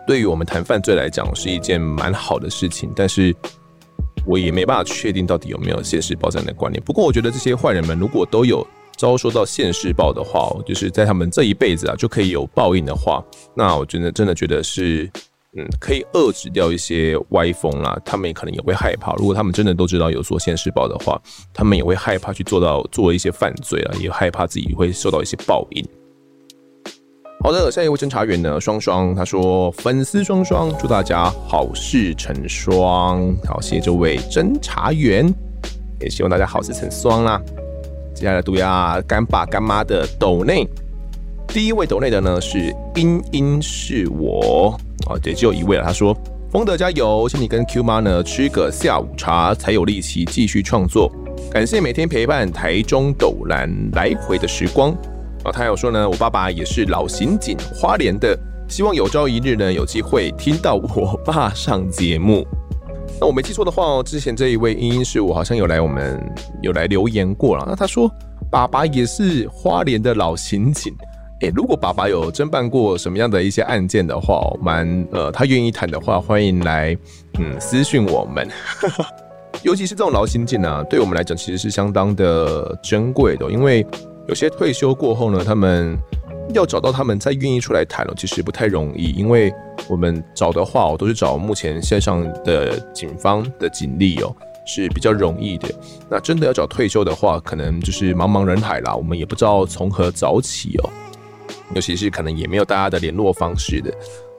[0.07, 3.35] 对于我们谈犯罪来讲是一件蛮好的事情，但是
[4.27, 6.83] 我也没办法确定到底有没有现世报这样的观念。
[6.85, 8.67] 不过我觉得这些坏人们如果都有
[8.99, 15.11] 遭受到现世报的话，就是在他们这一辈子啊就可以有报应的话，那我真的真的觉得是。
[15.57, 18.01] 嗯，可以遏制掉一些歪风啦。
[18.05, 21.21] 他们也可能也会害怕，如果他们真的都知道有做现世报的话，
[21.53, 25.85] 他们也会害怕去做到做一些犯罪啊，也害怕自己会受到一些报应。
[27.43, 33.35] 好的，下一位侦查员呢，双双他说粉丝双双，祝大家好事成双。
[33.45, 35.27] 好，谢谢这位侦查员，
[36.01, 37.43] 也希望大家好事成双啦。
[38.15, 40.65] 接下来读下干爸干妈的抖内，
[41.49, 44.79] 第一位抖内的呢是英英是我。
[45.07, 45.85] 啊，对，只有一位了。
[45.85, 46.17] 他说
[46.51, 51.11] ：“丰德加油，请你跟 Q 妈呢吃个下午茶，才有力气继续创作。
[51.51, 54.91] 感谢每天陪伴台中斗南来回的时光。”
[55.43, 58.39] 啊，他有说呢，我爸爸也是老刑警，花莲的，
[58.69, 62.47] 希望有朝一日呢有机会听到我爸上节目。
[63.19, 66.23] 那我没记错的话哦，之前这一位英英是我好像有来我们
[66.63, 67.65] 有来留言过了。
[67.67, 68.11] 那他说
[68.51, 70.95] 爸爸也是花莲的老刑警。
[71.41, 76.95] 诶、如果爸爸有侦办过什么样的一些案件的话，蛮呃，他愿意谈的话，欢迎来
[77.39, 78.47] 嗯私讯我们。
[79.65, 83.87] 尤其是这种劳心警啊，对我们来讲其实是相当的珍贵的，因为
[84.29, 85.97] 有些退休过后呢，他们
[86.53, 89.51] 要找到他们再愿意出来谈了，其实不太容易，因为
[89.89, 94.35] 我们找的话，我都是找目前线上的警方的警力哦，
[94.67, 95.69] 是比较容易的。
[96.11, 100.91] 那真的要找退休的话，可能就是茫茫人海啦，我们也不知道从何找起哦。
[101.75, 103.93] 尤其是可能也没有大家的联络方式的，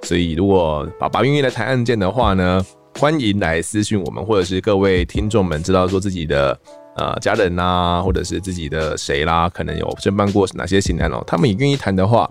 [0.03, 2.65] 所以如果爸爸愿意来谈案件的话呢，
[2.99, 6.59] 欢迎来私讯我们，或者是各位听众们知道说自己的。
[6.97, 12.29] 呃，家人呐、或者是自己的谁啦，可能有侦办过哪些刑案哦，他们也愿意谈的话，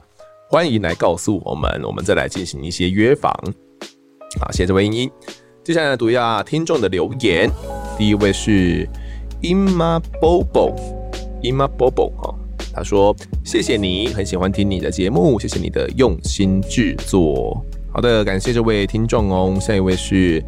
[0.51, 3.33] 欢迎来告诉我们，我们再来进行一些约访。
[4.39, 5.11] 好，谢谢这位英英。
[5.65, 7.51] 接下来读一下听众的留言，
[7.97, 8.87] 第一位是
[9.41, 12.35] Ima Bobo，Ima Bobo 哈，
[12.73, 13.15] 他说
[13.45, 17.65] 谢谢你，很喜欢听你的节目，谢谢你的用心制作。
[17.93, 19.57] 好的，感谢这位听众哦。
[19.61, 20.43] 下一位是。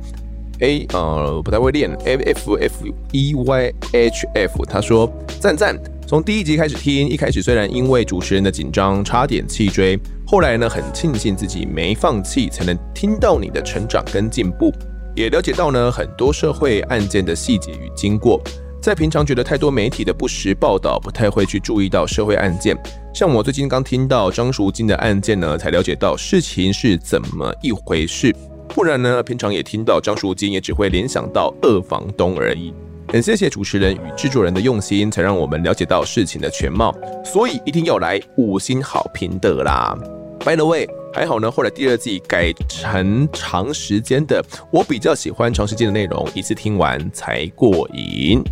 [0.60, 14.72] A 呃不太会念，F F F E Y H F，他说赞赞，从第一集开始听，一开始虽然因为主持人的紧张差点气追，后来呢很庆幸自己没放弃，才能听到你的成长跟进步，
[15.16, 18.40] 也了解到呢很多社会案件的细节与经过，
[18.82, 22.76] 在平常觉得太多媒体的不实报道，不太会去注意到社会案件，
[23.14, 28.34] 像我最近刚听到张淑金的案件呢，才了解到事情是怎么一回事。
[28.70, 32.74] 不然呢，平常也听到张淑金，也只会联想到二房东而已。
[33.06, 36.92] 很谢谢主持人与制作人的用心，才让我们了解到事情的全貌，
[37.24, 39.96] 所以一定要来五星好评的啦。
[40.40, 48.42] By the way，还好呢，后来第二季改成长时间的，我比较喜欢长时间的内容，一次听完才过瘾。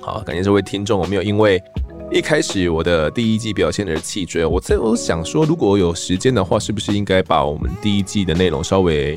[0.00, 1.62] 好，感谢这位听众，我没有因为。
[2.12, 9.16] 一开始我的第一季表现的是弃追，我在我想说，如果有时间的话，是不是应该把我们第一季的内容稍微，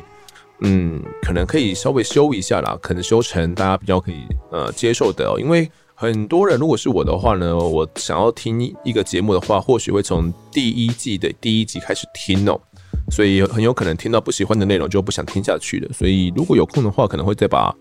[0.60, 4.18] 嗯，可能可以稍微修一下啦，可能修成大家比较可以
[4.52, 5.40] 呃接受的哦。
[5.40, 12.62] 因为很多人如果是我的话呢，我想要听一个节目的话，或许会从第一季的第一集开始听哦，
[13.10, 15.92] 所以很有可能听到不喜欢的内容就不想听下去了。
[15.92, 17.76] 所以如果有空的话，可能会再把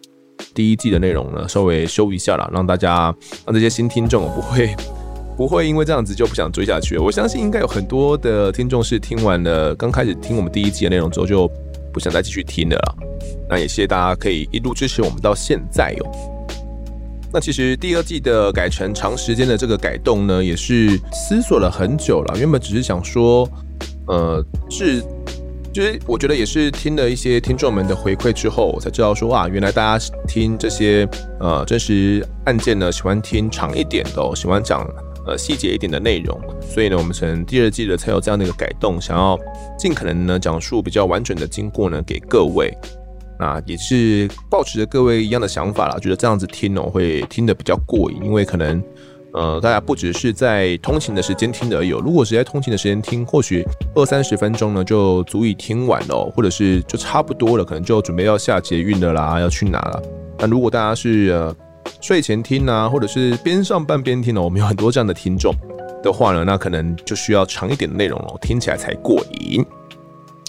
[0.54, 3.14] 第一季的内容呢稍微修一下啦，让大家
[3.46, 4.74] 让这些新听众不会。
[5.34, 6.98] 不会因为这样子就不想追下去。
[6.98, 11.50] 我相信应该有很多的听众是听完了刚开始听我们第一季的内容之后就
[11.90, 12.94] 不想再继续听的了。
[13.48, 16.06] 那也谢谢大家可以一路支持我们到现在哟。
[17.32, 22.38] 那其实第二季的改成长时间的这个改动呢，也是思索了很久了。
[22.38, 23.48] 原本只是想说，
[24.08, 25.02] 呃，是。
[25.72, 31.08] 就是我觉得也是听了一些听众们的回馈之后，我才知道说哇，原来大家听这些
[31.40, 34.86] 呃真实案件呢，喜欢听长一点的，喜欢讲
[35.26, 36.38] 呃细节一点的内容。
[36.60, 39.38] 所以呢，我们从第二季的才有这样的一个改动，想要
[39.78, 42.70] 尽可能呢讲述比较完整的经过呢给各位。
[43.38, 48.82] 那也是抱持着各位一样的想法啦，觉得这样子听哦会听得比较过瘾，因为可能。
[49.32, 51.88] 呃，大家不只是在通勤的时间听的而已。
[51.88, 60.02] 如果是在通勤的时间听，或许二三十分钟呢就足以听完了，或者是就差不多了，可能就准备要下捷运的啦，要去哪了。
[60.36, 61.56] 但如果大家是呃
[62.00, 65.54] 睡前听啊，或者是边上班边听呢，我们有很多这样的听众
[66.02, 69.64] 的话呢，那可能就需要长一点的内容了，听起来才过瘾。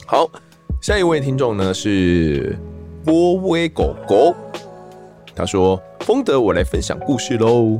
[0.05, 0.29] 好，
[0.81, 2.59] 下一位听众呢是
[3.05, 4.36] 波威狗狗，
[5.34, 7.79] 他说：“丰德，我来分享故事喽。”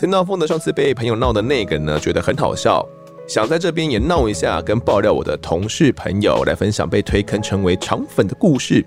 [0.00, 2.82] 听到丰德上次被朋友闹的那个呢，觉得很好笑，
[3.28, 8.82] 想在这边也闹一下，跟爆料我的同事朋友来分享被推坑成为肠粉的故事。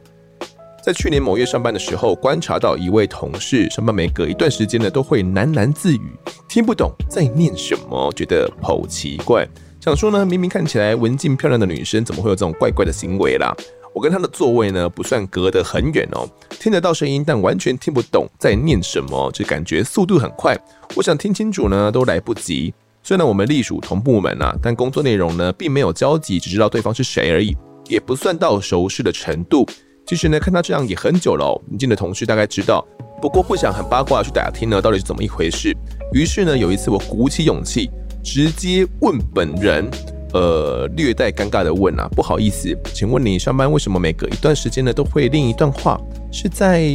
[0.84, 6.18] 在去年某月上班的时候，观察到一位同事上班每隔一段时间呢，都会喃喃自语，
[6.50, 9.48] 听不懂在念什么，觉得好奇怪。
[9.80, 13.56] 想说呢，明明看起来文静漂亮的女生，怎么会有这种怪怪的行为啦？
[13.94, 20.58] 我跟他的座位呢，不算隔得很远哦，听得到声音，但完全听不懂在念什么，就感觉速度很快。
[20.96, 22.74] 我想听清楚呢，都来不及。
[23.04, 27.56] 虽然我们隶属同部门啊，但工作内容呢，并没有交集，只知道对方是谁而已，
[27.88, 29.66] 也不算到熟识的程度。
[30.08, 32.86] 其实呢，看他这样也很久了哦，邻近的同事大概知道，
[33.22, 35.76] 不过不想很八卦去打听呢，到底是怎么一回事。
[36.14, 37.92] 于是呢，有一次我鼓起勇气，
[38.24, 39.88] 直接问本人。
[40.34, 46.00] 呃，略带尴尬的问啊，不好意思，请问你上班为什么每隔一段时间呢都会另一段话？
[46.32, 46.90] 是在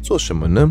[0.00, 0.70] 做什么呢？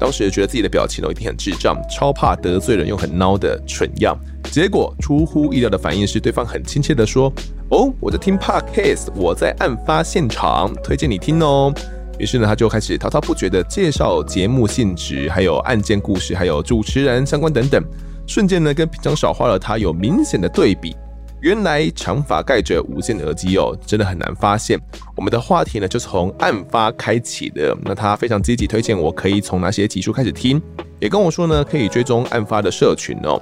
[0.00, 4.18] 当时觉得自己的表情都一定很智障，超怕得罪人又很孬的蠢样。
[4.50, 7.30] 结果出乎意料的反应是，对方很亲切的说
[7.68, 11.70] ：“哦，我在听 Podcast，我在案发现场，推荐你听哦。”
[12.18, 17.84] 于是呢，他就开始滔滔不绝的介绍节目性质，还有案件故事，还有主持人相关等等，
[18.26, 20.96] 瞬间呢，跟平常少话的他有明显的对比。
[21.40, 24.78] 原来长发盖着无线耳机哦，真的很难发现。
[25.16, 27.76] 我们的话题呢，就从案发开启的。
[27.84, 30.60] 那他非常积极推荐我可以从哪些集数开始听，
[30.98, 33.40] 也跟我说呢，可以追踪案发的社群哦。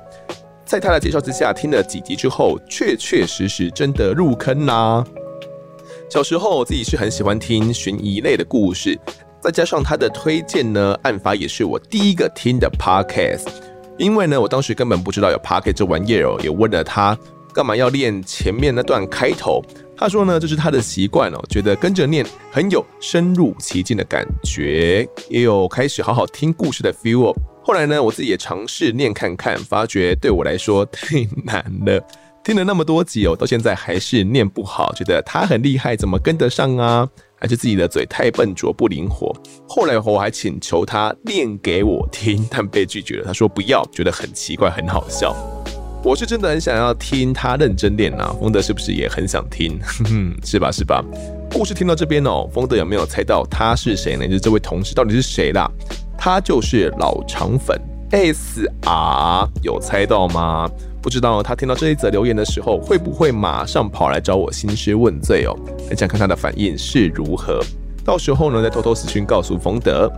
[0.65, 5.03] 在他的介绍之下，听了几集之后，确确实实真的入坑啦、
[6.11, 8.99] 小时候我自己是很喜欢听悬疑类的故事，
[9.41, 13.47] 再加上他的推荐呢，案发也是我第一个听的 podcast。
[13.97, 17.17] 因为呢，我当时根本不知道有 podcast 这玩意儿哦，也问了他
[17.57, 19.65] 干嘛要练前面那段开头。
[19.97, 27.35] 他说呢，这是他的习惯哦，觉得跟着念很有深入其境的感觉，也有开始好好听故事的 feel。
[27.65, 31.99] 后来呢，我自己也尝试念看看，发觉对我来说太难了。
[32.45, 37.09] 听了那么多集哦，到现在还是念不好，觉得他很厉害，怎么跟得上啊？
[37.41, 39.35] 还是自己的嘴太笨拙不灵活？
[39.67, 43.25] 后来我还请求他念给我听，但被拒绝了。
[43.25, 45.35] 他说不要，觉得很奇怪，很好笑。
[46.07, 48.33] 我是真的很想要听他认真念啊。
[48.41, 49.77] 丰德是不是也很想听？
[49.83, 50.71] 哼哼，是吧？
[50.71, 51.05] 是吧？
[51.51, 54.25] 故事听到这边哦，丰德有没有猜到他是谁呢？
[54.25, 55.69] 就是这位同事到底是谁啦？
[56.17, 57.77] 他就是老肠粉
[58.13, 60.71] SR，有猜到吗？
[61.03, 65.59] 不知道他听到这一则留言的时候，会不会马上跑来找我兴师问罪哦？
[65.89, 67.61] 很想看他的反应是如何。
[68.05, 70.09] 到时候呢，再偷偷私讯告诉冯德。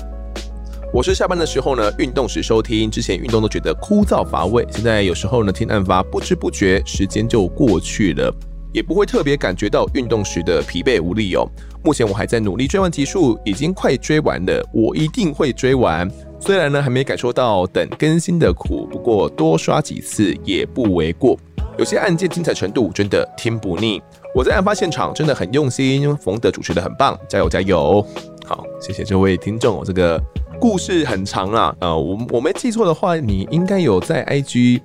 [0.90, 8.34] 我是下班的时候呢，运动时收听，之前运动都觉得枯燥乏味，现在有时候呢，听案发，不知不觉时间就过去了，
[8.72, 11.46] 也不会特别感觉到运动时的疲惫无力哦。
[11.84, 16.10] 目前我还在努力追完集数，已经快追完了，我一定会追完。
[16.40, 21.38] 虽然呢还没感受到等更新的苦，不过多刷几次也不为过。
[21.76, 24.02] 有些案件精彩程度真的听不腻。
[24.34, 28.04] 我在案发现场真的很用心，冯德主持的很棒，加油加油！
[28.46, 29.84] 好，谢谢这位听众。
[29.84, 30.20] 这个
[30.60, 34.80] 故事很长啊，呃，我我没记错的话，你应该有在 IG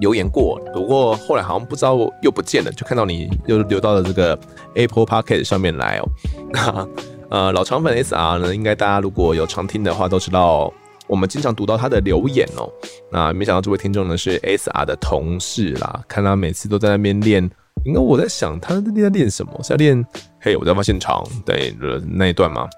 [0.00, 4.38] 留言过，不过后来好像不知道又不见了，就看到你又留到了这个
[4.74, 6.88] Apple Podcast 上面来哦。
[7.30, 10.72] 呃，老肠粉 SR 呢，应该大家如果有常听的话，都知道
[11.06, 12.70] 我们经常读到他的留言哦。
[13.10, 17.42] 那没想到这位听众呢是 SR 的同事啦，看他每次都在那边练，
[17.84, 19.52] 应该我在想他在练什么？
[19.64, 20.06] 是要练
[20.40, 22.68] 嘿，我在发现场对的那一段吗？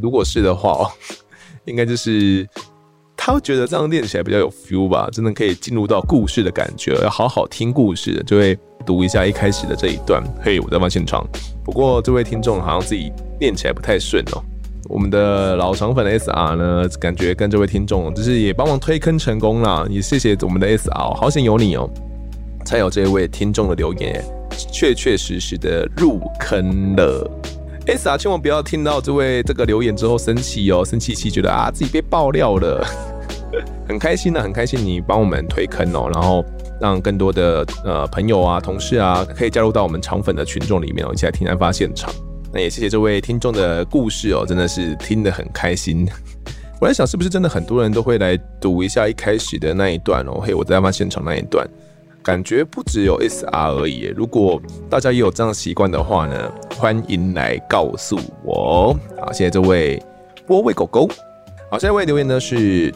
[0.00, 0.90] 如果是的话哦，
[1.64, 2.48] 应该就是
[3.16, 10.22] 他会觉得这样练起来比较有 feel 吧，真的可以进入到故事的感觉，要好好听故事，就会读一下一开始的这一段。
[10.42, 11.26] 嘿，我在案发现场。
[11.64, 13.12] 不过这位听众好像自己。
[13.40, 14.44] 念起来不太顺哦。
[14.84, 21.90] 我们的老肠粉 SR 呢，感觉跟这位听众就是也帮忙推坑成功了，也谢谢我们的 SR，好险有你哦，
[22.64, 24.24] 才有这位听众的留言，
[24.70, 27.28] 确确实实的入坑了。
[27.86, 32.86] SR 千万不要听到这位这个留言之后生气哦，生气气觉得啊自己被爆料了，
[33.88, 36.44] 很开心的，很开心你帮我们推坑哦，然后
[36.80, 42.12] 让更多的呃朋友啊、同事啊可以加入到我们肠粉的群众里面哦，一起来听案发现场。
[42.52, 46.06] 那也谢谢这位听众的故事哦，真的是听得很开心。
[46.80, 50.40] 我在想，是不是真的很多人都会来读一下一开始的那一段哦？
[50.40, 51.66] 嘿，我在案发现场那一段，
[52.22, 54.12] 感觉不只有 SR 而已。
[54.16, 58.96] 如果大家也有这样习惯的话呢，欢迎来告诉我。
[59.20, 60.02] 好，谢谢这位
[60.46, 61.08] 波味狗狗。
[61.70, 62.92] 好，下一位留言呢是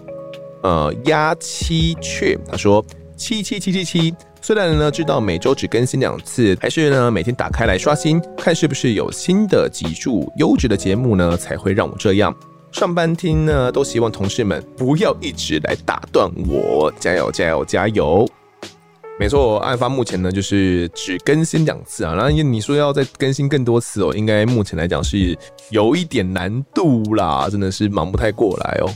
[0.63, 2.85] 呃鸭七雀，他说
[3.17, 4.15] 七七七七七。
[4.41, 12.33] 虽然呢知道每周只更新两次，还是呢每天打开来刷新，看是不是有新的集数优质的节目呢，才会让我这样
[12.71, 13.73] 上班听呢。
[13.73, 18.25] 都希望同事们不要一直来打断我，加油加油加油！
[19.19, 25.37] 没错，案发目前呢就是只更新两次啊，然后你说要再更新更多次哦，应该目前来讲是
[25.71, 28.95] 有一点难度啦，真的是忙不太过来哦。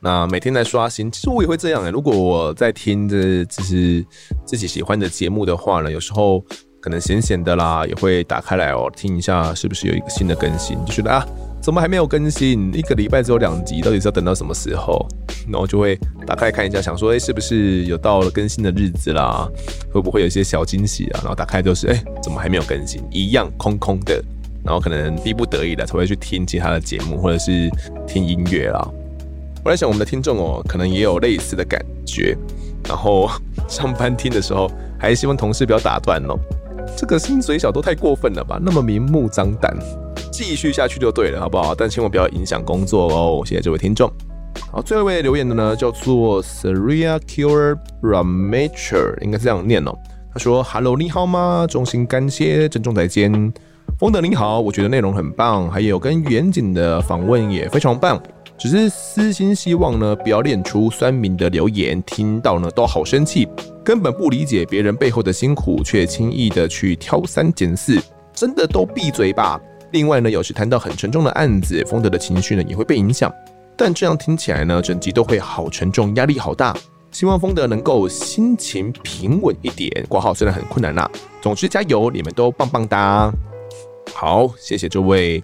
[0.00, 4.04] 那每天在刷新，其实我也会这样诶、如果我在听着就是
[4.44, 6.44] 自己喜欢的节目的话呢，有时候
[6.80, 10.76] 可能闲闲的啦，也会打开来哦听一下，是不是有一个新的更新？
[10.84, 11.26] 就觉得啊，
[11.60, 12.72] 怎么还没有更新？
[12.72, 15.06] 一个礼拜只有两集，到底是要等到什么时候？
[15.50, 19.48] 然后就会打开看一下，想说，哎、是不是有到了更新的日子啦？
[19.92, 21.20] 会不会有一些小惊喜啊？
[21.22, 23.02] 然后打开就是，哎、怎么还没有更新？
[23.10, 24.22] 一样空空的。
[24.64, 27.70] 然后可能逼不得已的才会去听其他的节目，或者是
[28.06, 28.86] 听音乐啦。
[29.64, 32.36] 我在想，我们的听众哦，可能也有类似的感觉。
[32.86, 33.30] 然后
[33.66, 36.38] 上班听的时候，还是希望同事不要打断哦。
[36.96, 38.58] 这个薪水小都太过分了吧？
[38.60, 39.76] 那么明目张胆，
[40.32, 41.74] 继续下去就对了，好不好？
[41.74, 43.42] 但千万不要影响工作哦。
[43.44, 44.10] 谢谢这位听众。
[44.70, 49.92] 好，最后一位留言的呢，叫做 Seria Cure Ramature，应该是这样念哦。
[50.32, 51.66] 他说：“Hello，你好吗？
[51.68, 53.32] 衷心感谢，郑重再见。
[53.98, 58.20] 风德你好，我觉得内容很棒，还有跟远景的访问也非常棒。”
[58.58, 63.48] 只是私心希望呢，不要练出酸民的留言，听到呢都好生气，
[63.84, 68.02] 根本不理解别人背后的辛苦，却轻易的去挑三拣四，
[68.34, 69.60] 真的都闭嘴吧。
[69.92, 73.32] 另外呢，有时谈到很沉重的案子，丰德的情绪呢也会被影响，
[73.76, 76.76] 但这样听起来呢，整集都会好沉重，压力好大。
[77.10, 80.04] 希望丰德能够心情平稳一点。
[80.10, 83.32] 挂号虽然很困难啦、啊，总之加油，你们都棒棒哒。
[84.12, 85.42] 好，谢谢这位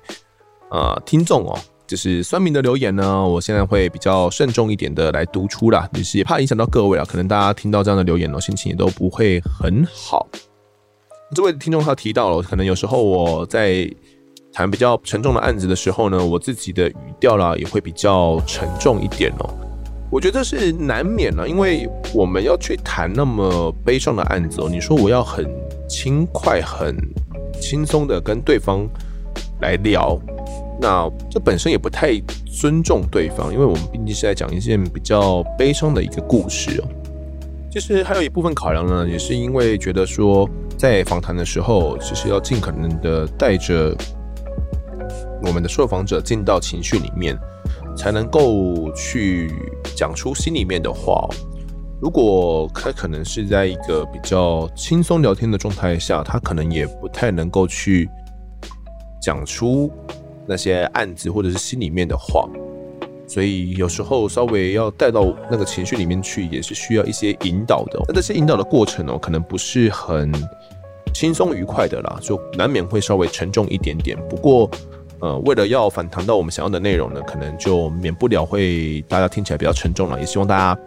[0.71, 1.59] 呃听众哦，
[1.95, 10.27] 就是酸民的留言呢，我现在会比较慎重一点的来读出啦，就是也怕影响到各位啊，可能大家听到这样的留言哦，心情也都不会很好。
[11.37, 13.89] 这位听众他提到了，可能有时候我在
[14.53, 19.55] 谈比较沉重的案子的时候呢，我自己的语调啦也会比较沉重一点哦。
[20.11, 24.69] 我觉得是难免了，因为我们要去谈那么悲伤的案子哦。
[24.69, 25.49] 你说我要很
[25.89, 26.97] 轻快、很
[27.61, 28.85] 轻松的跟对方
[29.61, 30.21] 来聊，
[30.85, 32.13] 那这本身也不太
[32.61, 36.85] 尊重对方，因为我们毕竟是在讲一件比较悲伤的一个故事哦。
[37.73, 43.97] 其实还有一部分考量呢，也是因为觉得说，在访谈的时候，其实要尽可能的带着
[45.43, 47.35] 我们的受访者进到情绪里面。
[47.97, 49.49] 才能够去
[49.97, 51.29] 讲出心里面的话。
[52.03, 58.11] 如果他可能是在一个比较轻松聊天的状态下，他可能也不太能够去
[59.23, 59.89] 讲出
[60.47, 62.49] 那些案子或者是心里面的话。
[63.27, 68.01] 所以有时候稍微要带到那个情绪里面去，也是需要一些引导的。
[68.09, 70.33] 那这些引导的过程哦，可能不是很
[71.15, 74.17] 轻松愉快的啦，就难免会稍微沉重一点点。
[74.29, 74.71] 不过。
[75.21, 80.79] 呃，为了要反弹到我们想要的内容呢，可能就免不了会大家听起来比较沉重了，也希望大家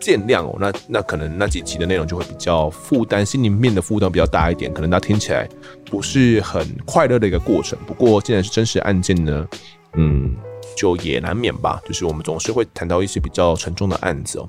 [0.00, 0.56] 见谅哦。
[0.60, 5.48] 那那可能那几集的内容就会比较负担，心里面的负担比较大一点，可能大家听起来
[5.86, 7.78] 不是很快乐的一个过程。
[7.86, 9.46] 不过既然是真实案件呢，
[9.94, 10.34] 嗯，
[10.76, 11.80] 就也难免吧。
[11.86, 14.48] 就是我们总是会谈到一些比较沉重的案子哦。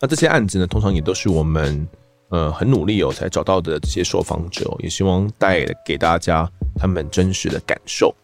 [0.00, 1.86] 那这些案子呢，通常也都是我们
[2.28, 8.14] 呃很努力哦才找到的这些受访者，也希望带给大家他们真实的感受。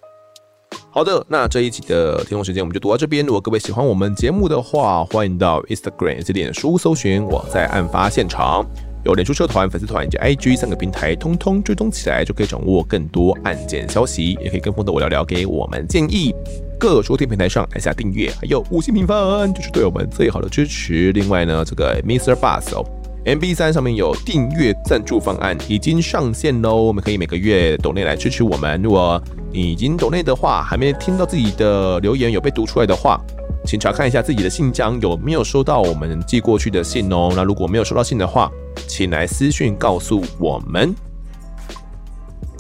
[0.93, 3.25] 好的，那这一集的听众时间我们就读到这边。
[3.25, 8.67] 如果各位喜欢我们节目的话，欢迎到 Instagram 以及脸书搜寻我在案发现场，
[9.05, 16.35] 有脸书社团、粉丝团以及 IG 三个平台，通通追踪起来就可以掌握更多案件消息，也可以跟风的我聊聊，给我们建议。
[16.79, 21.13] 各收听平台上按下订阅，还有五星评分，就是对我们最好的支持。
[21.13, 22.35] 另外呢，这个 Mr.
[22.35, 22.85] Bus 哦。
[23.27, 28.81] MB 三上面有订阅赞助方案已经上线喽，我们可以每个月抖内来支持我们。
[28.83, 33.21] 如果你已经抖内的话，还没听到自己的留言有被读出来的话，
[33.67, 37.31] 请查看一下自己的信箱有没有收到我们寄过去的信哦。
[37.37, 38.51] 那如果没有收到信的话，
[38.87, 40.95] 请来私讯告诉我们。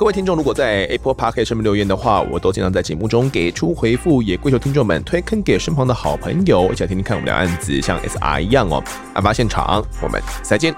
[0.01, 8.83] 各位听众，如果在 Apple Podcast 上面留言的话，我都经常在节目中给出回复，也跪求听众们推坑给身旁的好朋友，一起来听听看我们的案子，像 SR 一样哦。
[9.13, 10.75] 案发现场，我们再见。